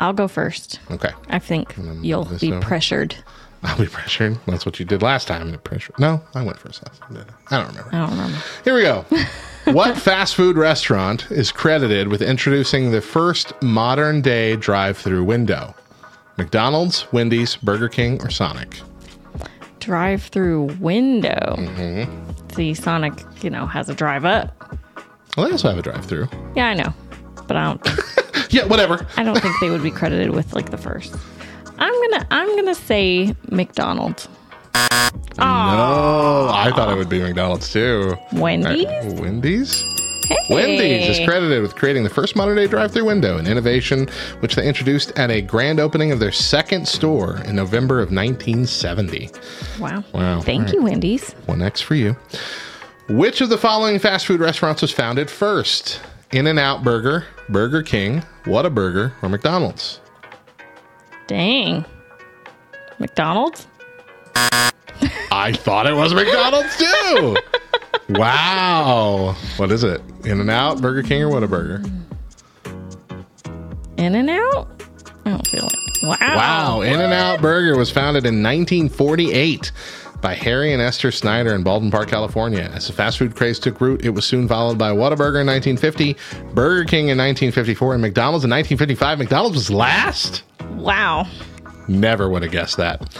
I'll 0.00 0.12
go 0.12 0.28
first. 0.28 0.80
Okay. 0.90 1.10
I 1.28 1.38
think 1.38 1.74
you'll 2.00 2.24
be 2.24 2.52
over. 2.52 2.60
pressured. 2.60 3.14
I'll 3.62 3.78
be 3.78 3.86
pressured. 3.86 4.38
That's 4.46 4.66
what 4.66 4.80
you 4.80 4.84
did 4.84 5.02
last 5.02 5.28
time. 5.28 5.50
The 5.50 5.58
pressure. 5.58 5.94
No, 5.98 6.20
I 6.34 6.42
went 6.42 6.58
first 6.58 6.84
last 6.86 7.00
time. 7.00 7.24
I? 7.50 7.54
I 7.54 7.58
don't 7.58 7.68
remember. 7.68 7.94
I 7.94 7.98
don't 8.00 8.10
remember. 8.10 8.38
Here 8.64 8.74
we 8.74 8.82
go. 8.82 9.04
what 9.72 9.96
fast 9.96 10.34
food 10.34 10.56
restaurant 10.56 11.30
is 11.30 11.52
credited 11.52 12.08
with 12.08 12.22
introducing 12.22 12.90
the 12.90 13.00
first 13.00 13.52
modern 13.62 14.20
day 14.20 14.56
drive 14.56 14.98
through 14.98 15.24
window? 15.24 15.74
McDonald's, 16.38 17.10
Wendy's, 17.12 17.56
Burger 17.56 17.88
King, 17.88 18.20
or 18.22 18.30
Sonic? 18.30 18.80
Drive 19.78 20.24
through 20.24 20.64
window. 20.80 21.56
Mm-hmm. 21.58 22.54
See, 22.54 22.74
Sonic, 22.74 23.14
you 23.42 23.50
know, 23.50 23.66
has 23.66 23.88
a 23.88 23.94
drive 23.94 24.24
up. 24.24 24.56
Well, 25.36 25.46
they 25.46 25.52
also 25.52 25.68
have 25.68 25.78
a 25.78 25.82
drive 25.82 26.04
through. 26.04 26.28
Yeah, 26.56 26.68
I 26.68 26.74
know, 26.74 26.92
but 27.46 27.56
I 27.56 27.64
don't. 27.64 27.88
Yeah, 28.52 28.66
whatever. 28.66 29.06
I 29.16 29.24
don't 29.24 29.40
think 29.40 29.54
they 29.62 29.70
would 29.70 29.82
be 29.82 29.90
credited 29.90 30.30
with 30.30 30.52
like 30.52 30.70
the 30.70 30.76
first. 30.76 31.16
I'm 31.78 32.10
gonna. 32.10 32.26
I'm 32.30 32.56
gonna 32.56 32.74
say 32.74 33.34
McDonald's. 33.50 34.28
No, 35.38 36.50
I 36.52 36.70
thought 36.74 36.90
it 36.92 36.96
would 36.96 37.08
be 37.08 37.20
McDonald's 37.20 37.72
too. 37.72 38.16
Wendy's. 38.32 38.86
Uh, 38.86 38.90
right, 38.90 39.20
Wendy's? 39.20 39.82
Hey. 40.28 40.36
Wendy's 40.50 41.18
is 41.18 41.26
credited 41.26 41.62
with 41.62 41.74
creating 41.74 42.04
the 42.04 42.10
first 42.10 42.36
modern 42.36 42.56
day 42.56 42.66
drive 42.66 42.92
through 42.92 43.06
window, 43.06 43.38
an 43.38 43.46
innovation 43.46 44.08
which 44.40 44.54
they 44.54 44.66
introduced 44.66 45.10
at 45.18 45.30
a 45.30 45.40
grand 45.40 45.80
opening 45.80 46.12
of 46.12 46.20
their 46.20 46.32
second 46.32 46.86
store 46.86 47.38
in 47.44 47.56
November 47.56 47.96
of 47.96 48.10
1970. 48.10 49.30
Wow. 49.80 50.04
Wow. 50.12 50.40
Thank 50.40 50.66
right. 50.66 50.74
you, 50.74 50.82
Wendy's. 50.82 51.32
One 51.46 51.62
X 51.62 51.80
for 51.80 51.94
you. 51.94 52.16
Which 53.08 53.40
of 53.40 53.48
the 53.48 53.58
following 53.58 53.98
fast 53.98 54.26
food 54.26 54.40
restaurants 54.40 54.80
was 54.82 54.92
founded 54.92 55.28
first? 55.30 56.00
In 56.32 56.46
and 56.46 56.58
Out 56.58 56.84
Burger, 56.84 57.26
Burger 57.48 57.82
King, 57.82 58.22
Whataburger, 58.44 59.12
or 59.22 59.28
McDonald's? 59.28 60.00
Dang. 61.32 61.82
McDonald's? 62.98 63.66
I 64.36 65.54
thought 65.54 65.86
it 65.86 65.94
was 65.94 66.12
McDonald's 66.12 66.76
too. 66.76 67.36
wow. 68.18 69.34
What 69.56 69.72
is 69.72 69.82
it? 69.82 70.02
In 70.26 70.40
and 70.40 70.50
Out, 70.50 70.82
Burger 70.82 71.02
King, 71.02 71.22
or 71.22 71.30
Whataburger? 71.30 71.90
In 73.96 74.14
and 74.14 74.28
Out? 74.28 74.82
I 75.24 75.30
don't 75.30 75.46
feel 75.46 75.66
it. 75.66 75.78
Wow. 76.02 76.16
Wow. 76.20 76.80
In 76.82 77.00
and 77.00 77.14
Out 77.14 77.40
Burger 77.40 77.78
was 77.78 77.90
founded 77.90 78.26
in 78.26 78.42
1948 78.42 79.72
by 80.22 80.34
Harry 80.34 80.72
and 80.72 80.80
Esther 80.80 81.10
Snyder 81.10 81.54
in 81.54 81.62
Baldwin 81.62 81.90
Park, 81.90 82.08
California. 82.08 82.70
As 82.72 82.86
the 82.86 82.92
fast 82.92 83.18
food 83.18 83.34
craze 83.34 83.58
took 83.58 83.80
root, 83.80 84.04
it 84.04 84.10
was 84.10 84.24
soon 84.24 84.48
followed 84.48 84.78
by 84.78 84.90
Whataburger 84.90 85.40
in 85.40 85.46
1950, 85.48 86.16
Burger 86.54 86.84
King 86.84 87.08
in 87.08 87.18
1954, 87.18 87.94
and 87.94 88.00
McDonald's 88.00 88.44
in 88.44 88.50
1955. 88.50 89.18
McDonald's 89.18 89.56
was 89.56 89.70
last? 89.70 90.44
Wow. 90.70 91.26
Never 91.88 92.30
would 92.30 92.42
have 92.42 92.52
guessed 92.52 92.76
that. 92.78 93.12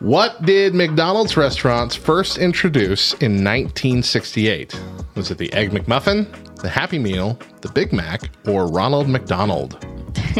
What 0.00 0.42
did 0.42 0.74
McDonald's 0.74 1.36
restaurants 1.36 1.94
first 1.94 2.38
introduce 2.38 3.14
in 3.14 3.32
1968? 3.44 4.78
Was 5.14 5.30
it 5.30 5.38
the 5.38 5.52
Egg 5.52 5.70
McMuffin, 5.70 6.26
the 6.56 6.68
Happy 6.68 6.98
Meal, 6.98 7.38
the 7.62 7.68
Big 7.70 7.92
Mac, 7.92 8.30
or 8.46 8.66
Ronald 8.66 9.08
McDonald? 9.08 9.84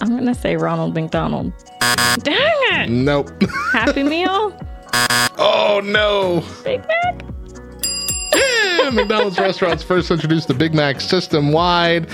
I'm 0.00 0.08
going 0.08 0.26
to 0.26 0.34
say 0.34 0.56
Ronald 0.56 0.94
McDonald. 0.94 1.52
Dang 2.18 2.36
it. 2.36 2.90
Nope. 2.90 3.30
Happy 3.72 4.02
Meal? 4.02 4.56
Oh 5.38 5.80
no. 5.84 6.42
Big 6.64 6.80
Mac? 6.86 7.31
McDonald's 8.92 9.38
restaurants 9.38 9.82
first 9.82 10.10
introduced 10.10 10.48
the 10.48 10.54
Big 10.54 10.74
Mac 10.74 11.00
system 11.00 11.52
wide. 11.52 12.04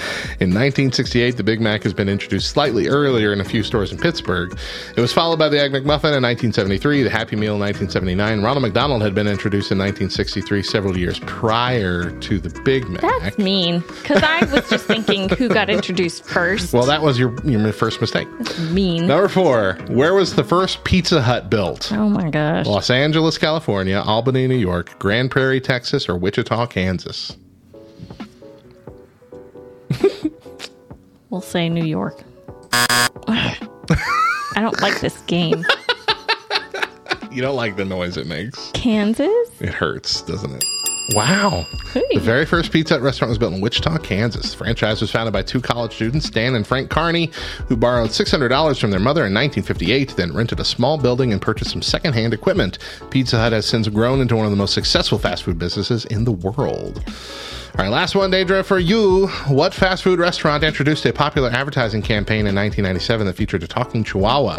In 0.41 0.51
1968, 0.55 1.37
the 1.37 1.43
Big 1.43 1.61
Mac 1.61 1.83
has 1.83 1.93
been 1.93 2.09
introduced 2.09 2.51
slightly 2.51 2.89
earlier 2.89 3.33
in 3.33 3.41
a 3.41 3.45
few 3.45 3.63
stores 3.63 3.91
in 3.91 3.99
Pittsburgh. 3.99 4.57
It 4.97 5.01
was 5.01 5.13
followed 5.13 5.39
by 5.39 5.49
the 5.49 5.61
Egg 5.61 5.73
McMuffin 5.73 6.15
in 6.17 6.23
1973, 6.23 7.03
the 7.03 7.11
Happy 7.11 7.37
Meal 7.37 7.55
in 7.55 7.61
1979. 7.61 8.43
Ronald 8.43 8.63
McDonald 8.63 9.03
had 9.03 9.15
been 9.15 9.27
introduced 9.27 9.73
in 9.73 9.79
1963, 9.79 10.63
several 10.63 10.97
years 10.97 11.19
prior 11.21 12.11
to 12.21 12.39
the 12.39 12.51
Big 12.63 12.89
Mac. 12.89 13.03
That's 13.03 13.39
mean. 13.39 13.81
Because 13.81 14.23
I 14.23 14.45
was 14.53 14.69
just 14.69 14.87
thinking 14.87 15.29
who 15.31 15.49
got 15.49 15.71
introduced 15.71 16.25
first. 16.25 16.73
well, 16.73 16.87
that 16.87 17.03
was 17.03 17.19
your, 17.19 17.35
your 17.45 17.73
first 17.73 18.01
mistake. 18.01 18.29
mean. 18.71 19.07
Number 19.07 19.29
four, 19.29 19.79
where 19.89 20.15
was 20.15 20.37
the 20.37 20.45
first 20.45 20.85
Pizza 20.85 21.23
Hut 21.23 21.51
built? 21.51 21.91
Oh 21.93 22.09
my 22.09 22.31
gosh. 22.31 22.67
Los 22.67 22.91
Angeles, 22.91 23.37
California, 23.39 24.03
Albany, 24.05 24.47
New 24.47 24.57
York, 24.57 24.97
Grand 24.99 25.31
Prairie, 25.31 25.61
Texas, 25.61 26.08
or 26.09 26.17
Wichita, 26.17 26.67
Kansas? 26.67 27.37
We'll 31.31 31.41
say 31.41 31.69
New 31.69 31.85
York. 31.85 32.23
I 32.73 33.59
don't 34.57 34.81
like 34.81 35.01
this 35.01 35.21
game. 35.23 35.65
You 37.31 37.43
don't 37.43 37.57
like 37.57 37.77
the 37.77 37.85
noise 37.85 38.17
it 38.17 38.27
makes. 38.27 38.71
Kansas? 38.73 39.29
It 39.61 39.69
hurts, 39.69 40.23
doesn't 40.23 40.51
it? 40.51 40.65
Wow. 41.11 41.67
Hey. 41.95 42.05
The 42.13 42.21
very 42.21 42.45
first 42.45 42.71
Pizza 42.71 42.95
Hut 42.95 43.03
restaurant 43.03 43.31
was 43.31 43.39
built 43.39 43.55
in 43.55 43.63
Wichita, 43.63 43.97
Kansas. 43.99 44.51
The 44.51 44.59
franchise 44.59 45.01
was 45.01 45.11
founded 45.11 45.33
by 45.33 45.43
two 45.43 45.61
college 45.61 45.95
students, 45.95 46.29
Dan 46.29 46.55
and 46.55 46.67
Frank 46.67 46.91
Carney, 46.91 47.31
who 47.67 47.77
borrowed 47.77 48.11
$600 48.11 48.79
from 48.79 48.91
their 48.91 49.01
mother 49.01 49.23
in 49.23 49.33
1958, 49.33 50.17
then 50.17 50.35
rented 50.35 50.61
a 50.61 50.65
small 50.65 50.99
building 50.99 51.33
and 51.33 51.41
purchased 51.41 51.71
some 51.71 51.81
secondhand 51.81 52.35
equipment. 52.35 52.79
Pizza 53.11 53.39
Hut 53.39 53.53
has 53.53 53.65
since 53.65 53.89
grown 53.89 54.21
into 54.21 54.37
one 54.37 54.45
of 54.45 54.51
the 54.51 54.57
most 54.57 54.75
successful 54.75 55.19
fast 55.19 55.45
food 55.45 55.59
businesses 55.59 56.05
in 56.05 56.25
the 56.25 56.33
world. 56.33 57.03
All 57.07 57.85
right, 57.85 57.91
last 57.91 58.15
one, 58.15 58.31
Deidre, 58.31 58.63
for 58.63 58.79
you. 58.79 59.29
What 59.47 59.73
fast 59.73 60.03
food 60.03 60.19
restaurant 60.19 60.63
introduced 60.63 61.07
a 61.07 61.13
popular 61.13 61.49
advertising 61.49 62.03
campaign 62.03 62.47
in 62.47 62.55
1997 62.55 63.27
that 63.27 63.35
featured 63.35 63.63
a 63.63 63.67
talking 63.67 64.05
chihuahua? 64.05 64.59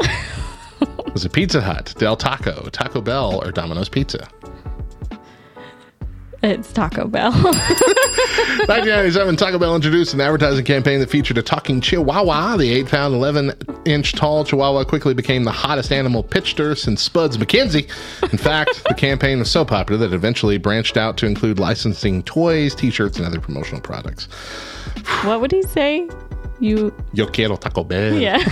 was 1.14 1.26
it 1.26 1.32
Pizza 1.32 1.62
Hut, 1.62 1.94
Del 2.00 2.16
Taco, 2.18 2.70
Taco 2.70 3.02
Bell, 3.02 3.40
or 3.44 3.52
Domino's 3.52 3.90
Pizza? 3.90 4.28
It's 6.42 6.72
Taco 6.72 7.06
Bell. 7.08 7.32
1997, 7.34 9.36
Taco 9.36 9.60
Bell 9.60 9.76
introduced 9.76 10.14
an 10.14 10.22
advertising 10.22 10.64
campaign 10.64 11.00
that 11.02 11.10
featured 11.10 11.38
a 11.38 11.42
talking 11.42 11.82
chihuahua. 11.82 12.56
The 12.58 12.72
8 12.72 12.88
pound, 12.88 13.14
11 13.14 13.52
inch 13.86 14.14
tall 14.14 14.46
chihuahua 14.46 14.86
quickly 14.86 15.14
became 15.14 15.44
the 15.44 15.52
hottest 15.52 15.92
animal 15.92 16.24
pitcher 16.24 16.76
since 16.76 17.02
Spuds 17.02 17.38
MacKenzie. 17.38 17.90
In 18.32 18.38
fact, 18.38 18.86
the 18.88 18.94
campaign 18.94 19.40
was 19.40 19.52
so 19.52 19.66
popular 19.66 20.00
that 20.00 20.14
it 20.14 20.16
eventually 20.16 20.58
branched 20.58 20.96
out 20.96 21.18
to 21.18 21.26
include 21.26 21.60
licensing 21.60 22.24
toys, 22.24 22.74
t 22.74 22.90
shirts, 22.90 23.18
and 23.18 23.26
other 23.26 23.42
promotional 23.42 23.82
products. 23.82 24.26
what 25.24 25.42
would 25.42 25.52
he 25.52 25.62
say? 25.64 26.08
You, 26.62 26.94
Yo 27.14 27.26
quiero 27.26 27.56
Taco 27.58 27.84
Bell. 27.86 28.16
yeah. 28.16 28.38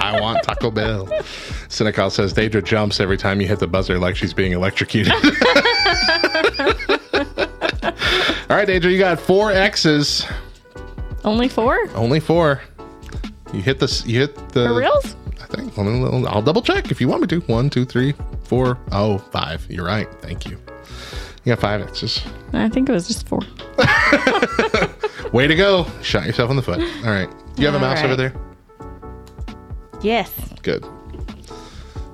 I 0.00 0.18
want 0.20 0.42
Taco 0.42 0.70
Bell. 0.70 1.06
Senecal 1.68 2.10
says 2.10 2.34
Deidre 2.34 2.62
jumps 2.64 2.98
every 2.98 3.16
time 3.16 3.40
you 3.40 3.46
hit 3.46 3.60
the 3.60 3.68
buzzer 3.68 3.98
like 4.00 4.16
she's 4.16 4.34
being 4.34 4.50
electrocuted. 4.52 5.12
All 8.50 8.56
right, 8.58 8.68
Deidre, 8.68 8.90
you 8.92 8.98
got 8.98 9.18
four 9.20 9.50
X's. 9.52 10.26
Only 11.24 11.48
four? 11.48 11.88
Only 11.94 12.20
four. 12.20 12.60
You 13.52 13.60
hit 13.62 13.78
this. 13.78 14.04
You 14.06 14.20
hit 14.20 14.34
the. 14.50 14.66
For 14.66 14.74
reals? 14.74 15.16
I 15.40 15.46
think. 15.46 15.78
I'll 16.28 16.42
double 16.42 16.62
check 16.62 16.90
if 16.90 17.00
you 17.00 17.08
want 17.08 17.22
me 17.22 17.26
to. 17.28 17.40
One, 17.40 17.70
two, 17.70 17.84
three, 17.84 18.14
four. 18.44 18.78
Oh, 18.90 19.18
five. 19.18 19.66
You're 19.70 19.84
right. 19.86 20.08
Thank 20.20 20.46
you. 20.46 20.58
You 21.44 21.52
got 21.54 21.60
five 21.60 21.80
X's. 21.82 22.22
I 22.52 22.68
think 22.68 22.88
it 22.88 22.92
was 22.92 23.06
just 23.08 23.26
four. 23.28 23.40
Way 25.32 25.46
to 25.46 25.54
go. 25.54 25.86
Shot 26.02 26.26
yourself 26.26 26.50
in 26.50 26.56
the 26.56 26.62
foot. 26.62 26.80
All 26.80 27.10
right. 27.12 27.28
Do 27.54 27.62
you 27.62 27.68
have 27.68 27.74
a 27.74 27.78
All 27.78 27.90
mouse 27.90 27.98
right. 28.02 28.06
over 28.06 28.16
there? 28.16 28.34
Yes. 30.02 30.32
Good. 30.62 30.84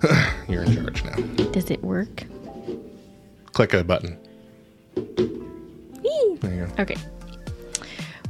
You're 0.49 0.63
in 0.65 0.75
charge 0.75 1.05
now. 1.05 1.17
Does 1.51 1.71
it 1.71 1.83
work? 1.83 2.25
Click 3.59 3.75
a 3.75 3.83
button. 3.83 4.17
There 4.95 6.55
you 6.55 6.67
go. 6.67 6.69
Okay. 6.79 6.95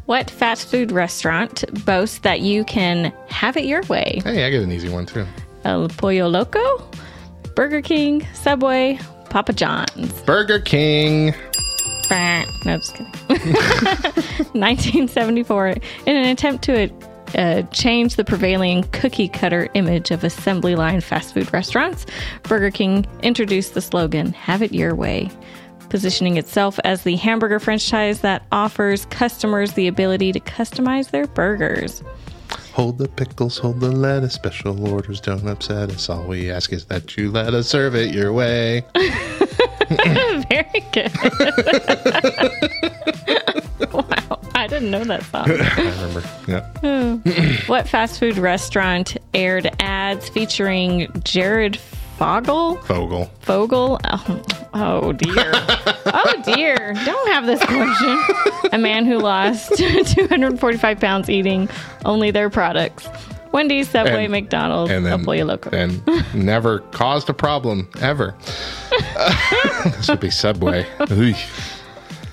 What 0.07 0.31
fast 0.31 0.71
food 0.71 0.91
restaurant 0.91 1.65
boasts 1.85 2.21
that 2.21 2.41
you 2.41 2.65
can 2.65 3.13
have 3.29 3.59
it 3.59 3.67
your 3.67 3.83
way? 3.91 4.23
Hey, 4.25 4.47
I 4.47 4.49
get 4.49 4.63
an 4.63 4.73
easy 4.73 4.89
one 4.89 5.05
too. 5.05 5.27
El 5.65 5.91
Pollo 5.91 6.29
Loco, 6.29 6.91
Burger 7.55 7.83
King, 7.83 8.27
Subway, 8.33 8.99
Papa 9.29 9.53
John's. 9.53 10.19
Burger 10.23 10.61
King. 10.61 11.35
Bah. 12.09 12.47
No, 12.65 12.79
just 12.79 12.95
kidding. 12.95 13.13
1974, 14.55 15.69
in 16.07 16.17
an 16.17 16.25
attempt 16.25 16.65
to 16.65 16.89
uh, 17.35 17.63
change 17.73 18.17
the 18.17 18.25
prevailing 18.25 18.85
cookie 18.93 19.29
cutter 19.29 19.69
image 19.75 20.11
of 20.11 20.25
assembly 20.25 20.75
line 20.75 21.01
fast 21.01 21.35
food 21.35 21.53
restaurants, 21.53 22.07
Burger 22.43 22.71
King 22.71 23.07
introduced 23.23 23.75
the 23.75 23.81
slogan, 23.81 24.33
Have 24.33 24.63
it 24.63 24.73
your 24.73 24.95
way, 24.95 25.31
positioning 25.89 26.37
itself 26.37 26.79
as 26.85 27.03
the 27.03 27.17
hamburger 27.17 27.59
franchise 27.59 28.21
that 28.21 28.45
offers 28.53 29.05
customers 29.07 29.73
the 29.73 29.89
ability 29.89 30.33
to 30.33 30.41
customize 30.41 31.11
their 31.11 31.27
burgers. 31.27 32.03
Hold 32.73 32.99
the 32.99 33.09
pickles, 33.09 33.59
hold 33.59 33.81
the 33.81 33.91
lettuce. 33.91 34.35
Special 34.35 34.89
orders 34.89 35.21
don't 35.21 35.49
upset 35.49 35.91
us. 35.91 36.09
All 36.09 36.25
we 36.25 36.49
ask 36.51 36.73
is 36.73 36.85
that 36.85 37.17
you 37.17 37.31
let 37.31 37.53
us 37.53 37.67
serve 37.67 37.97
it 37.97 38.15
your 38.15 38.33
way. 38.33 38.85
Very 39.89 40.85
good. 40.93 41.11
wow, 43.93 44.18
didn't 44.79 44.91
know 44.91 45.05
that 45.05 45.23
song. 45.25 45.51
I 45.51 45.91
remember. 45.91 46.23
Yeah. 46.47 46.61
Hmm. 46.81 47.71
What 47.71 47.89
fast 47.89 48.19
food 48.19 48.39
restaurant 48.39 49.17
aired 49.35 49.71
ads 49.81 50.29
featuring 50.29 51.09
Jared 51.25 51.77
Fogle? 52.19 52.77
Fogel. 52.83 53.31
Fogle? 53.41 54.01
Oh, 54.05 54.43
oh 54.75 55.13
dear. 55.13 55.51
oh 55.55 56.43
dear. 56.45 56.77
Don't 57.05 57.29
have 57.33 57.47
this 57.47 57.63
question. 57.65 58.71
A 58.73 58.79
man 58.79 59.07
who 59.07 59.19
lost 59.19 59.73
245 59.77 61.01
pounds 61.01 61.31
eating 61.31 61.69
only 62.05 62.31
their 62.31 62.51
products. 62.51 63.09
Wendy's, 63.53 63.89
Subway, 63.89 64.25
And- 64.25 64.33
McDonald's, 64.33 64.91
And 64.91 65.07
then 65.07 65.23
Loco. 65.25 65.71
and 65.71 66.03
never 66.35 66.81
caused 66.91 67.31
a 67.31 67.35
problem 67.35 67.89
ever. 68.01 68.35
this 69.85 70.09
would 70.09 70.21
be 70.21 70.31
Subway. 70.31 70.87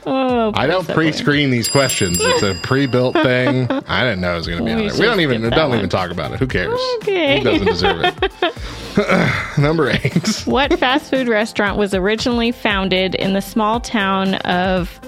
Oh, 0.15 0.51
I 0.53 0.67
don't 0.67 0.87
pre-screen 0.87 1.49
these 1.49 1.67
questions. 1.67 2.17
It's 2.19 2.43
a 2.43 2.53
pre-built 2.61 3.13
thing. 3.23 3.69
I 3.87 4.03
didn't 4.03 4.21
know 4.21 4.33
it 4.33 4.37
was 4.37 4.47
going 4.47 4.59
to 4.59 4.65
be 4.65 4.75
We 4.75 4.81
on 4.83 4.87
there. 4.89 4.99
We 4.99 5.05
don't 5.07 5.19
even 5.21 5.49
don't 5.49 5.69
one. 5.69 5.77
even 5.79 5.89
talk 5.89 6.11
about 6.11 6.31
it. 6.33 6.39
Who 6.39 6.45
cares? 6.47 6.79
Okay. 6.97 7.37
He 7.39 7.43
doesn't 7.43 7.65
deserve 7.65 8.03
it. 8.21 9.57
Number 9.57 9.89
eight. 9.89 10.43
What 10.45 10.77
fast 10.79 11.09
food 11.09 11.27
restaurant 11.27 11.77
was 11.77 11.93
originally 11.95 12.51
founded 12.51 13.15
in 13.15 13.33
the 13.33 13.41
small 13.41 13.79
town 13.79 14.35
of 14.35 14.99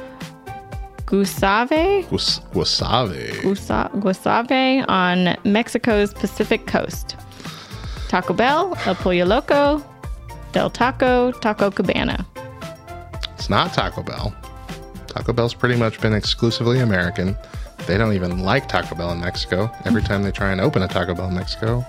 wasabi. 1.05 2.03
Gusa- 2.09 3.91
Guasave 4.01 4.85
on 4.87 5.35
Mexico's 5.49 6.13
Pacific 6.13 6.65
coast. 6.67 7.15
Taco 8.07 8.33
Bell, 8.33 8.75
El 8.85 8.95
Pollo 8.95 9.25
Loco, 9.25 9.83
Del 10.53 10.69
Taco, 10.69 11.31
Taco 11.33 11.69
Cabana. 11.69 12.25
It's 13.35 13.49
not 13.49 13.73
Taco 13.73 14.01
Bell. 14.01 14.33
Taco 15.17 15.33
Bell's 15.33 15.55
pretty 15.55 15.75
much 15.75 15.99
been 15.99 16.13
exclusively 16.13 16.79
American. 16.79 17.35
They 17.87 17.97
don't 17.97 18.13
even 18.13 18.43
like 18.43 18.67
Taco 18.67 18.93
Bell 18.93 19.11
in 19.11 19.19
Mexico. 19.19 19.71
Every 19.83 20.03
time 20.03 20.21
they 20.21 20.29
try 20.29 20.51
and 20.51 20.61
open 20.61 20.83
a 20.83 20.87
Taco 20.87 21.15
Bell 21.15 21.27
in 21.27 21.33
Mexico, 21.33 21.83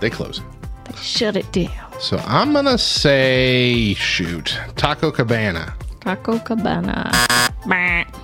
they 0.00 0.08
close 0.08 0.38
it. 0.38 0.96
Shut 0.96 1.36
it 1.36 1.52
down. 1.52 1.68
So 2.00 2.16
I'm 2.26 2.54
gonna 2.54 2.78
say 2.78 3.92
shoot 3.94 4.58
Taco 4.76 5.10
Cabana. 5.10 5.74
Taco 6.00 6.38
Cabana. 6.38 7.10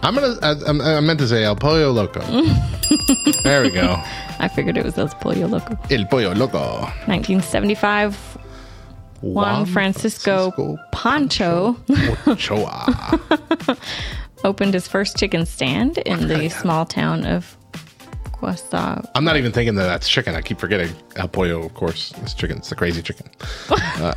I'm 0.02 0.14
gonna. 0.14 0.38
I, 0.42 0.96
I 0.96 1.00
meant 1.00 1.18
to 1.20 1.28
say 1.28 1.44
El 1.44 1.56
Pollo 1.56 1.92
Loco. 1.92 2.20
there 3.44 3.62
we 3.62 3.70
go. 3.70 4.02
I 4.40 4.48
figured 4.48 4.78
it 4.78 4.86
was 4.86 4.96
El 4.96 5.08
Pollo 5.08 5.48
Loco. 5.48 5.78
El 5.90 6.06
Pollo 6.06 6.32
Loco. 6.32 6.80
1975, 7.06 8.37
Juan 9.20 9.66
Francisco 9.66 10.78
Pancho 10.92 11.76
Ochoa. 12.26 13.18
opened 14.44 14.74
his 14.74 14.86
first 14.86 15.16
chicken 15.16 15.46
stand 15.46 15.98
in 15.98 16.28
the 16.28 16.48
small 16.48 16.86
town 16.86 17.26
of 17.26 17.56
Guasa. 18.40 19.08
I'm 19.14 19.24
not 19.24 19.36
even 19.36 19.52
thinking 19.52 19.74
that 19.76 19.86
that's 19.86 20.08
chicken. 20.08 20.34
I 20.34 20.42
keep 20.42 20.58
forgetting 20.58 20.94
El 21.16 21.28
Pollo, 21.28 21.62
of 21.62 21.74
course. 21.74 22.12
It's 22.18 22.34
chicken. 22.34 22.58
It's 22.58 22.68
the 22.68 22.76
crazy 22.76 23.02
chicken. 23.02 23.28
Uh, 24.00 24.12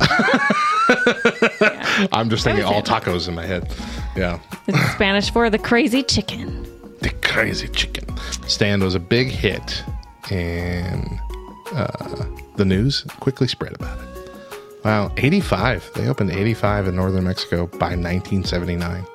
I'm 2.12 2.30
just 2.30 2.44
thinking 2.44 2.64
all 2.64 2.82
tacos 2.82 3.26
in 3.26 3.34
my 3.34 3.44
head. 3.44 3.74
Yeah. 4.16 4.38
It's 4.68 4.92
Spanish 4.92 5.30
for 5.30 5.50
the 5.50 5.58
crazy 5.58 6.02
chicken. 6.02 6.62
The 7.00 7.10
crazy 7.22 7.66
chicken. 7.68 8.04
Stand 8.46 8.82
was 8.82 8.94
a 8.94 9.00
big 9.00 9.28
hit, 9.28 9.82
and 10.30 11.20
uh, 11.72 12.26
the 12.56 12.64
news 12.64 13.02
quickly 13.20 13.48
spread 13.48 13.74
about 13.74 13.98
it. 13.98 14.11
Wow, 14.84 15.12
85. 15.16 15.92
They 15.94 16.08
opened 16.08 16.30
85 16.32 16.88
in 16.88 16.96
northern 16.96 17.24
Mexico 17.24 17.66
by 17.66 17.94
1979. 17.96 19.06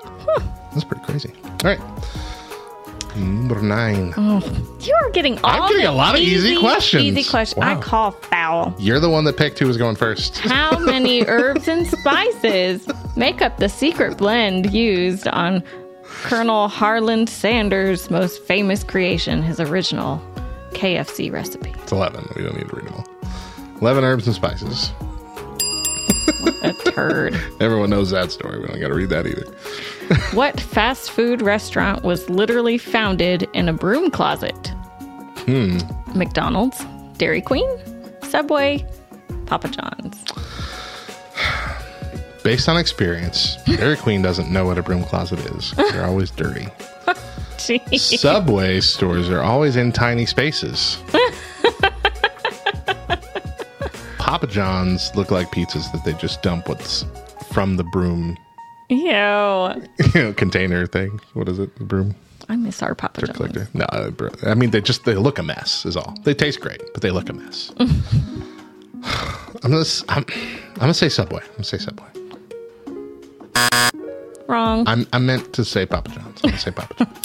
That's 0.71 0.83
pretty 0.83 1.03
crazy. 1.05 1.33
All 1.43 1.57
right. 1.75 1.79
Number 3.15 3.61
nine. 3.61 4.13
Oh, 4.15 4.39
you 4.79 4.93
are 4.93 5.09
getting 5.09 5.39
all 5.39 5.63
I'm 5.63 5.67
getting 5.69 5.83
the 5.85 5.89
a 5.89 5.91
lot 5.91 6.13
of 6.15 6.21
easy 6.21 6.57
questions. 6.59 7.03
Easy 7.03 7.27
question. 7.27 7.63
I 7.63 7.79
call 7.79 8.11
foul. 8.11 8.75
You're 8.77 8.99
the 8.99 9.09
one 9.09 9.23
that 9.23 9.37
picked 9.37 9.57
who 9.57 9.65
was 9.65 9.75
going 9.77 9.95
first. 9.95 10.37
How 10.39 10.77
many 10.77 11.25
herbs 11.25 11.67
and 11.67 11.87
spices 11.87 12.87
make 13.15 13.41
up 13.41 13.57
the 13.57 13.69
secret 13.69 14.17
blend 14.17 14.71
used 14.71 15.27
on 15.29 15.63
Colonel 16.03 16.67
Harland 16.67 17.27
Sanders' 17.27 18.11
most 18.11 18.43
famous 18.43 18.83
creation, 18.83 19.41
his 19.41 19.59
original 19.59 20.21
KFC 20.73 21.31
recipe? 21.31 21.73
It's 21.81 21.91
11. 21.91 22.29
We 22.35 22.43
don't 22.43 22.55
need 22.55 22.69
to 22.69 22.75
read 22.75 22.85
them 22.85 22.93
all. 22.93 23.05
11 23.81 24.03
herbs 24.03 24.27
and 24.27 24.35
spices. 24.35 24.91
Turd. 26.97 27.35
Everyone 27.59 27.91
knows 27.91 28.09
that 28.09 28.31
story. 28.31 28.59
We 28.59 28.65
don't 28.65 28.79
got 28.79 28.87
to 28.87 28.95
read 28.95 29.09
that 29.09 29.27
either. 29.27 29.45
what 30.35 30.59
fast 30.59 31.11
food 31.11 31.43
restaurant 31.43 32.03
was 32.03 32.27
literally 32.27 32.79
founded 32.79 33.47
in 33.53 33.69
a 33.69 33.73
broom 33.73 34.09
closet? 34.09 34.73
Hmm. 35.45 35.77
McDonald's, 36.15 36.83
Dairy 37.19 37.41
Queen, 37.41 37.69
Subway, 38.23 38.83
Papa 39.45 39.67
John's. 39.67 40.25
Based 42.43 42.67
on 42.67 42.77
experience, 42.77 43.57
Dairy 43.65 43.97
Queen 43.97 44.23
doesn't 44.23 44.51
know 44.51 44.65
what 44.65 44.79
a 44.79 44.81
broom 44.81 45.03
closet 45.03 45.37
is. 45.51 45.73
They're 45.73 46.07
always 46.07 46.31
dirty. 46.31 46.67
Subway 47.97 48.81
stores 48.81 49.29
are 49.29 49.43
always 49.43 49.75
in 49.75 49.91
tiny 49.91 50.25
spaces. 50.25 50.97
Papa 54.27 54.45
John's 54.47 55.15
look 55.15 55.31
like 55.31 55.51
pizzas 55.51 55.89
that 55.93 56.03
they 56.03 56.11
just 56.13 56.41
dump 56.41 56.67
what's 56.67 57.05
from 57.51 57.77
the 57.77 57.83
broom 57.85 58.37
Ew. 58.89 58.97
you 58.99 59.07
know, 60.15 60.33
container 60.33 60.85
thing. 60.85 61.19
What 61.33 61.47
is 61.49 61.59
it? 61.59 61.73
The 61.77 61.85
broom 61.85 62.13
I 62.49 62.55
miss 62.57 62.81
our 62.83 62.93
Papa 62.93 63.21
John's. 63.25 63.37
collector. 63.37 63.67
No, 63.73 63.85
uh, 63.85 64.11
I 64.45 64.53
mean 64.53 64.71
they 64.71 64.81
just 64.81 65.05
they 65.05 65.15
look 65.15 65.39
a 65.39 65.43
mess. 65.43 65.85
Is 65.85 65.95
all. 65.97 66.13
They 66.23 66.33
taste 66.33 66.59
great, 66.61 66.81
but 66.93 67.01
they 67.01 67.11
look 67.11 67.29
a 67.29 67.33
mess. 67.33 67.71
I'm 67.79 69.71
gonna 69.71 69.83
I'm, 70.09 70.25
I'm 70.27 70.79
gonna 70.79 70.93
say 70.93 71.09
Subway. 71.09 71.41
I'm 71.41 71.51
gonna 71.53 71.63
say 71.63 71.77
Subway. 71.77 72.07
Wrong. 74.47 74.87
I'm 74.87 75.05
I 75.13 75.19
meant 75.19 75.53
to 75.53 75.65
say 75.65 75.85
Papa 75.85 76.09
John's. 76.11 76.39
I'm 76.43 76.49
gonna 76.51 76.57
say 76.59 76.71
Papa 76.71 76.93
John's. 76.95 77.17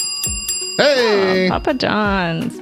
Hey, 0.79 1.49
Papa 1.51 1.75
John's. 1.75 2.61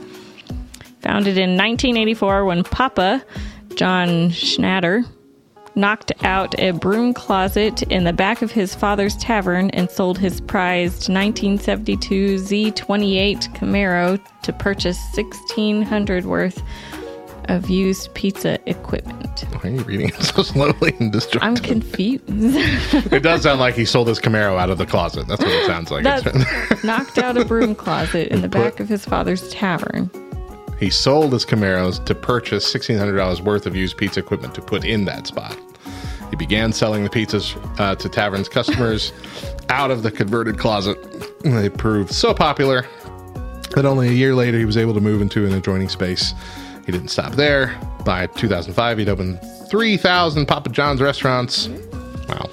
Founded 1.02 1.38
in 1.38 1.56
1984 1.56 2.44
when 2.44 2.62
Papa, 2.64 3.24
John 3.76 4.30
Schnatter, 4.30 5.06
knocked 5.74 6.12
out 6.24 6.58
a 6.58 6.72
broom 6.72 7.14
closet 7.14 7.82
in 7.84 8.04
the 8.04 8.12
back 8.12 8.42
of 8.42 8.50
his 8.50 8.74
father's 8.74 9.16
tavern 9.16 9.70
and 9.70 9.90
sold 9.90 10.18
his 10.18 10.40
prized 10.40 11.08
1972 11.08 12.36
Z28 12.36 13.54
Camaro 13.54 14.20
to 14.42 14.52
purchase 14.52 14.98
1600 15.14 16.24
worth 16.24 16.62
of 17.48 17.68
used 17.68 18.12
pizza 18.14 18.58
equipment. 18.68 19.44
why 19.50 19.70
are 19.70 19.72
you 19.72 19.80
reading 19.82 20.08
it 20.08 20.22
so 20.22 20.42
slowly 20.42 20.94
and 21.00 21.12
disjointed? 21.12 21.42
I'm 21.42 21.56
confused. 21.56 22.22
It 23.12 23.22
does 23.22 23.42
sound 23.42 23.60
like 23.60 23.74
he 23.74 23.84
sold 23.84 24.08
his 24.08 24.20
Camaro 24.20 24.58
out 24.58 24.70
of 24.70 24.78
the 24.78 24.86
closet. 24.86 25.26
That's 25.26 25.42
what 25.42 25.50
it 25.50 25.66
sounds 25.66 25.90
like. 25.90 26.04
Knocked 26.84 27.18
out 27.18 27.36
a 27.36 27.44
broom 27.44 27.74
closet 27.74 28.28
in 28.28 28.42
the 28.42 28.48
back 28.48 28.78
of 28.80 28.88
his 28.88 29.04
father's 29.04 29.48
tavern. 29.50 30.10
He 30.80 30.88
sold 30.88 31.34
his 31.34 31.44
Camaros 31.44 32.02
to 32.06 32.14
purchase 32.14 32.74
$1,600 32.74 33.42
worth 33.42 33.66
of 33.66 33.76
used 33.76 33.98
pizza 33.98 34.18
equipment 34.18 34.54
to 34.54 34.62
put 34.62 34.84
in 34.84 35.04
that 35.04 35.26
spot. 35.26 35.56
He 36.30 36.36
began 36.36 36.72
selling 36.72 37.04
the 37.04 37.10
pizzas 37.10 37.54
uh, 37.78 37.96
to 37.96 38.08
tavern's 38.08 38.48
customers 38.48 39.12
out 39.68 39.90
of 39.90 40.02
the 40.02 40.10
converted 40.10 40.58
closet. 40.58 40.96
They 41.42 41.68
proved 41.68 42.12
so 42.12 42.32
popular 42.32 42.86
that 43.74 43.84
only 43.84 44.08
a 44.08 44.12
year 44.12 44.34
later 44.34 44.58
he 44.58 44.64
was 44.64 44.78
able 44.78 44.94
to 44.94 45.00
move 45.00 45.20
into 45.20 45.44
an 45.44 45.52
adjoining 45.52 45.90
space. 45.90 46.32
He 46.86 46.92
didn't 46.92 47.08
stop 47.08 47.32
there. 47.32 47.78
By 48.04 48.26
2005, 48.26 48.98
he'd 48.98 49.08
opened 49.10 49.38
3,000 49.68 50.46
Papa 50.46 50.70
John's 50.70 51.02
restaurants. 51.02 51.68
Wow. 52.28 52.48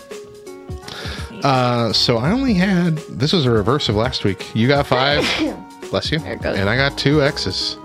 Uh, 1.44 1.94
so 1.94 2.18
I 2.18 2.32
only 2.32 2.56
had 2.56 2.98
this 3.10 3.32
was 3.32 3.46
a 3.46 3.52
reverse 3.52 3.88
of 3.88 3.96
last 3.96 4.26
week. 4.26 4.54
You 4.54 4.68
got 4.68 4.86
five. 4.86 5.24
Bless 5.90 6.12
you. 6.12 6.20
it 6.20 6.42
goes. 6.42 6.58
And 6.58 6.70
I 6.70 6.76
got 6.76 6.98
two 6.98 7.22
X's. 7.24 7.78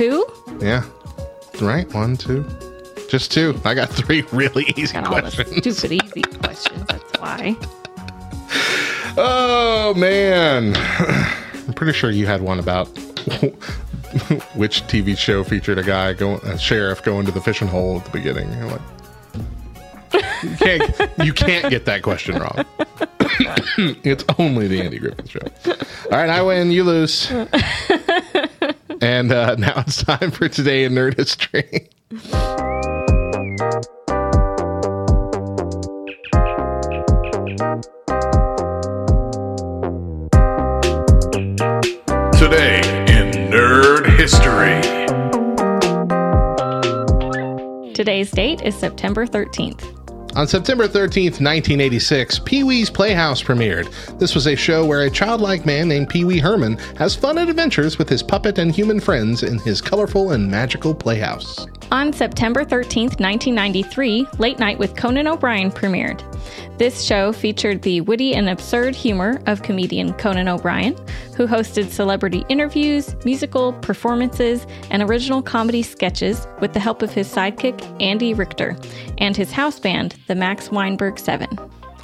Two? 0.00 0.24
Yeah. 0.60 0.82
Right? 1.60 1.86
One, 1.92 2.16
two. 2.16 2.42
Just 3.10 3.30
two. 3.32 3.60
I 3.66 3.74
got 3.74 3.90
three 3.90 4.22
really 4.32 4.64
easy 4.74 4.94
Got 4.94 5.06
all 5.06 5.16
the 5.16 5.20
questions. 5.20 5.76
stupid 5.76 5.92
easy 6.02 6.22
questions. 6.38 6.86
That's 6.86 7.20
why. 7.20 7.54
Oh 9.18 9.92
man. 9.94 10.72
I'm 11.66 11.74
pretty 11.74 11.92
sure 11.92 12.10
you 12.10 12.26
had 12.26 12.40
one 12.40 12.60
about 12.60 12.86
which 14.54 14.82
TV 14.86 15.18
show 15.18 15.42
featured 15.42 15.78
a 15.78 15.82
guy 15.82 16.12
going 16.12 16.40
a 16.44 16.56
sheriff 16.56 17.02
going 17.02 17.26
to 17.26 17.32
the 17.32 17.40
fishing 17.40 17.66
hole 17.66 17.98
at 17.98 18.04
the 18.04 18.10
beginning. 18.12 18.50
You're 18.52 18.70
like 18.70 18.80
you 20.44 20.56
can't 20.56 21.10
you 21.24 21.32
can't 21.32 21.68
get 21.70 21.84
that 21.86 22.02
question 22.02 22.38
wrong. 22.38 22.64
it's 24.04 24.24
only 24.38 24.68
the 24.68 24.80
Andy 24.80 24.98
Griffith 24.98 25.28
show. 25.28 25.40
All 26.12 26.18
right, 26.18 26.30
I 26.30 26.40
win, 26.42 26.70
you 26.70 26.84
lose. 26.84 27.30
And 29.00 29.32
uh, 29.32 29.54
now 29.58 29.82
it's 29.86 30.02
time 30.02 30.30
for 30.30 30.48
today 30.48 30.84
in 30.84 30.92
nerd 30.92 31.16
history. 31.16 31.88
Today 42.40 42.78
in 43.06 43.30
Nerd 43.50 44.06
History. 44.16 44.80
Today's 47.92 48.30
date 48.30 48.62
is 48.62 48.74
September 48.74 49.26
13th. 49.26 49.99
On 50.36 50.46
September 50.46 50.86
13th, 50.86 51.40
1986, 51.40 52.38
Pee 52.44 52.62
Wee's 52.62 52.88
Playhouse 52.88 53.42
premiered. 53.42 53.92
This 54.20 54.34
was 54.34 54.46
a 54.46 54.54
show 54.54 54.86
where 54.86 55.02
a 55.02 55.10
childlike 55.10 55.66
man 55.66 55.88
named 55.88 56.08
Pee 56.08 56.24
Wee 56.24 56.38
Herman 56.38 56.78
has 56.96 57.16
fun 57.16 57.38
and 57.38 57.50
adventures 57.50 57.98
with 57.98 58.08
his 58.08 58.22
puppet 58.22 58.58
and 58.58 58.72
human 58.72 59.00
friends 59.00 59.42
in 59.42 59.58
his 59.58 59.80
colorful 59.80 60.30
and 60.30 60.48
magical 60.48 60.94
playhouse. 60.94 61.66
On 61.90 62.12
September 62.12 62.64
13th, 62.64 63.18
1993, 63.18 64.28
Late 64.38 64.60
Night 64.60 64.78
with 64.78 64.94
Conan 64.94 65.26
O'Brien 65.26 65.72
premiered. 65.72 66.22
This 66.78 67.02
show 67.02 67.32
featured 67.32 67.82
the 67.82 68.00
witty 68.00 68.34
and 68.34 68.48
absurd 68.48 68.94
humor 68.94 69.40
of 69.46 69.62
comedian 69.62 70.12
Conan 70.14 70.48
O'Brien, 70.48 70.96
who 71.36 71.46
hosted 71.46 71.90
celebrity 71.90 72.44
interviews, 72.48 73.14
musical 73.24 73.72
performances, 73.74 74.66
and 74.90 75.02
original 75.02 75.42
comedy 75.42 75.82
sketches 75.82 76.46
with 76.60 76.72
the 76.72 76.80
help 76.80 77.02
of 77.02 77.12
his 77.12 77.28
sidekick, 77.32 77.80
Andy 78.00 78.34
Richter, 78.34 78.76
and 79.18 79.36
his 79.36 79.52
house 79.52 79.78
band, 79.78 80.16
the 80.26 80.34
Max 80.34 80.70
Weinberg 80.70 81.18
Seven. 81.18 81.58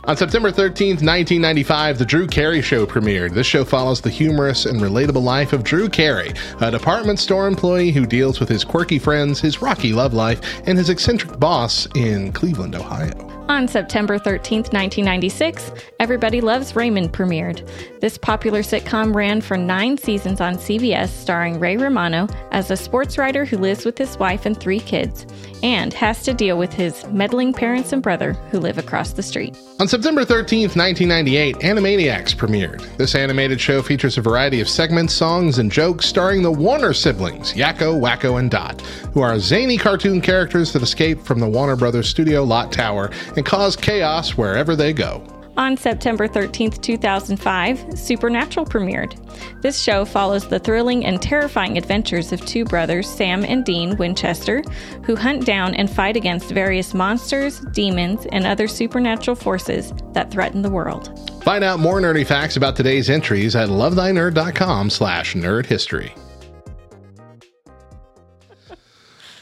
On 0.07 0.17
September 0.17 0.53
13th, 0.53 1.03
1995, 1.03 1.99
The 1.99 2.05
Drew 2.05 2.29
Carey 2.29 2.63
Show 2.63 2.87
premiered. 2.87 3.35
This 3.35 3.47
show 3.49 3.65
follows 3.65 4.01
the 4.01 4.09
humorous 4.09 4.65
and 4.65 4.81
relatable 4.81 5.23
life 5.23 5.53
of 5.53 5.65
Drew 5.65 5.89
Carey, 5.89 6.33
a 6.61 6.71
department 6.71 7.19
store 7.19 7.49
employee 7.49 7.91
who 7.91 8.07
deals 8.07 8.39
with 8.39 8.49
his 8.49 8.63
quirky 8.63 9.01
friends, 9.01 9.41
his 9.41 9.61
rocky 9.61 9.93
love 9.93 10.15
life, 10.15 10.61
and 10.65 10.79
his 10.79 10.91
eccentric 10.91 11.41
boss 11.41 11.89
in 11.97 12.33
Cleveland, 12.33 12.77
Ohio. 12.77 13.36
On 13.49 13.69
September 13.69 14.19
13, 14.19 14.59
1996, 14.59 15.71
Everybody 16.01 16.41
Loves 16.41 16.75
Raymond 16.75 17.13
premiered. 17.13 17.65
This 18.01 18.19
popular 18.19 18.63
sitcom 18.63 19.15
ran 19.15 19.41
for 19.41 19.57
nine 19.57 19.97
seasons 19.97 20.41
on 20.41 20.57
CBS, 20.57 21.11
starring 21.11 21.61
Ray 21.61 21.77
Romano 21.77 22.27
as 22.51 22.73
a 22.73 22.77
sports 22.77 23.19
writer 23.19 23.45
who 23.45 23.57
lives 23.57 23.85
with 23.85 23.97
his 23.97 24.19
wife 24.19 24.47
and 24.47 24.59
three 24.59 24.81
kids, 24.81 25.27
and 25.63 25.93
has 25.93 26.23
to 26.23 26.35
deal 26.35 26.59
with 26.59 26.73
his 26.73 27.07
meddling 27.07 27.53
parents 27.53 27.93
and 27.93 28.03
brother 28.03 28.35
who 28.51 28.59
live 28.59 28.79
across 28.79 29.13
the 29.13 29.23
street. 29.23 29.57
On 29.79 29.89
September 29.89 30.25
13th, 30.25 30.77
1998, 30.77 31.57
Animaniacs 31.57 32.35
premiered. 32.35 32.81
This 32.97 33.15
animated 33.15 33.61
show 33.61 33.83
features 33.83 34.17
a 34.17 34.23
variety 34.23 34.61
of 34.61 34.69
segments, 34.69 35.13
songs, 35.13 35.59
and 35.59 35.71
jokes 35.71 36.07
starring 36.07 36.43
the 36.43 36.51
Warner 36.51 36.95
siblings, 36.95 37.53
Yakko, 37.53 38.01
Wakko, 38.01 38.39
and 38.39 38.51
Dot, 38.51 38.81
who 39.13 39.21
are 39.21 39.39
zany 39.39 39.77
cartoon 39.77 40.21
characters 40.21 40.73
that 40.73 40.83
escape 40.83 41.21
from 41.23 41.41
the 41.41 41.49
Warner 41.49 41.77
Brothers 41.77 42.09
studio 42.09 42.43
lot 42.43 42.73
tower 42.73 43.11
and 43.37 43.45
cause 43.45 43.77
chaos 43.77 44.31
wherever 44.31 44.77
they 44.77 44.93
go. 44.93 45.23
On 45.57 45.75
September 45.75 46.29
13th, 46.29 46.83
2005, 46.83 47.99
Supernatural 47.99 48.67
premiered. 48.67 49.17
This 49.63 49.81
show 49.81 50.05
follows 50.05 50.47
the 50.47 50.59
thrilling 50.59 51.07
and 51.07 51.21
terrifying 51.21 51.79
adventures 51.79 52.31
of 52.31 52.45
two 52.45 52.67
brothers, 52.67 53.09
Sam 53.09 53.43
and 53.43 53.65
Dean 53.65 53.97
Winchester, 53.97 54.63
who 55.05 55.17
hunt 55.17 55.47
down 55.47 55.75
and 55.75 55.89
fight 55.91 56.17
against 56.17 56.51
various 56.51 56.93
monsters, 56.93 57.61
demons, 57.73 58.27
and 58.33 58.47
other 58.47 58.69
supernatural 58.69 59.35
forces 59.35 59.95
that 60.13 60.31
threaten 60.31 60.61
the 60.61 60.71
world. 60.71 61.19
Find 61.43 61.65
out 61.65 61.81
more 61.81 62.01
nerdy 62.01 62.27
facts 62.27 62.57
about 62.57 62.77
today's 62.77 63.09
entries 63.09 63.57
at 63.57 63.71
lovethynerd.com 63.71 64.91
slash 64.91 65.35
nerdhistory. 65.35 66.13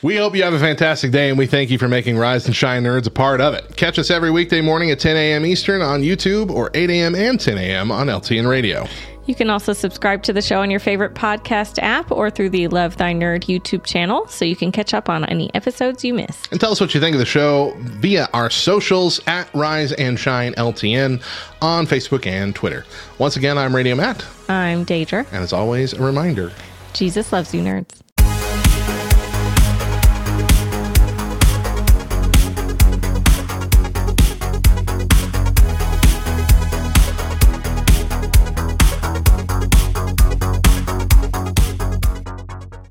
We 0.05 0.16
hope 0.16 0.36
you 0.36 0.42
have 0.42 0.52
a 0.52 0.59
fantastic 0.59 1.12
day 1.12 1.30
and 1.30 1.38
we 1.38 1.46
thank 1.46 1.70
you 1.70 1.78
for 1.78 1.88
making 1.88 2.18
Rise 2.18 2.44
and 2.44 2.55
Shine 2.55 2.82
Nerds 2.82 3.07
a 3.07 3.11
part 3.11 3.40
of 3.40 3.55
it. 3.55 3.74
Catch 3.74 3.98
us 3.98 4.11
every 4.11 4.30
weekday 4.30 4.61
morning 4.61 4.90
at 4.90 5.00
10 5.00 5.16
a.m. 5.16 5.46
Eastern 5.46 5.80
on 5.80 6.02
YouTube 6.02 6.50
or 6.50 6.70
8 6.74 6.90
a.m. 6.90 7.14
and 7.14 7.40
10 7.40 7.57
a.m. 7.57 7.90
on 7.90 8.09
LTN 8.09 8.46
Radio. 8.46 8.86
You 9.24 9.34
can 9.34 9.48
also 9.48 9.72
subscribe 9.72 10.22
to 10.24 10.34
the 10.34 10.42
show 10.42 10.61
on 10.61 10.70
your 10.70 10.78
favorite 10.78 11.14
podcast 11.14 11.78
app 11.82 12.12
or 12.12 12.28
through 12.28 12.50
the 12.50 12.68
Love 12.68 12.98
Thy 12.98 13.14
Nerd 13.14 13.44
YouTube 13.44 13.86
channel 13.86 14.28
so 14.28 14.44
you 14.44 14.57
can 14.57 14.72
catch 14.72 14.92
up 14.92 15.09
on 15.09 15.24
any 15.24 15.50
episodes 15.55 16.05
you 16.05 16.12
missed. 16.12 16.52
And 16.52 16.61
tell 16.61 16.72
us 16.72 16.82
what 16.82 16.92
you 16.92 17.00
think 17.00 17.14
of 17.14 17.18
the 17.18 17.24
show 17.24 17.74
via 17.78 18.28
our 18.34 18.50
socials 18.50 19.22
at 19.26 19.48
Rise 19.55 19.92
and 19.92 20.20
Shine 20.20 20.52
LTN 20.57 21.22
on 21.62 21.86
Facebook 21.86 22.26
and 22.26 22.55
Twitter. 22.55 22.84
Once 23.16 23.38
again, 23.38 23.57
I'm 23.57 23.74
Radio 23.74 23.94
Matt, 23.94 24.22
I'm 24.50 24.84
Deidre. 24.84 25.26
and 25.32 25.42
as 25.42 25.55
always, 25.55 25.94
a 25.94 26.02
reminder 26.02 26.52
Jesus 26.92 27.32
loves 27.32 27.55
you, 27.55 27.62
nerds. 27.62 28.03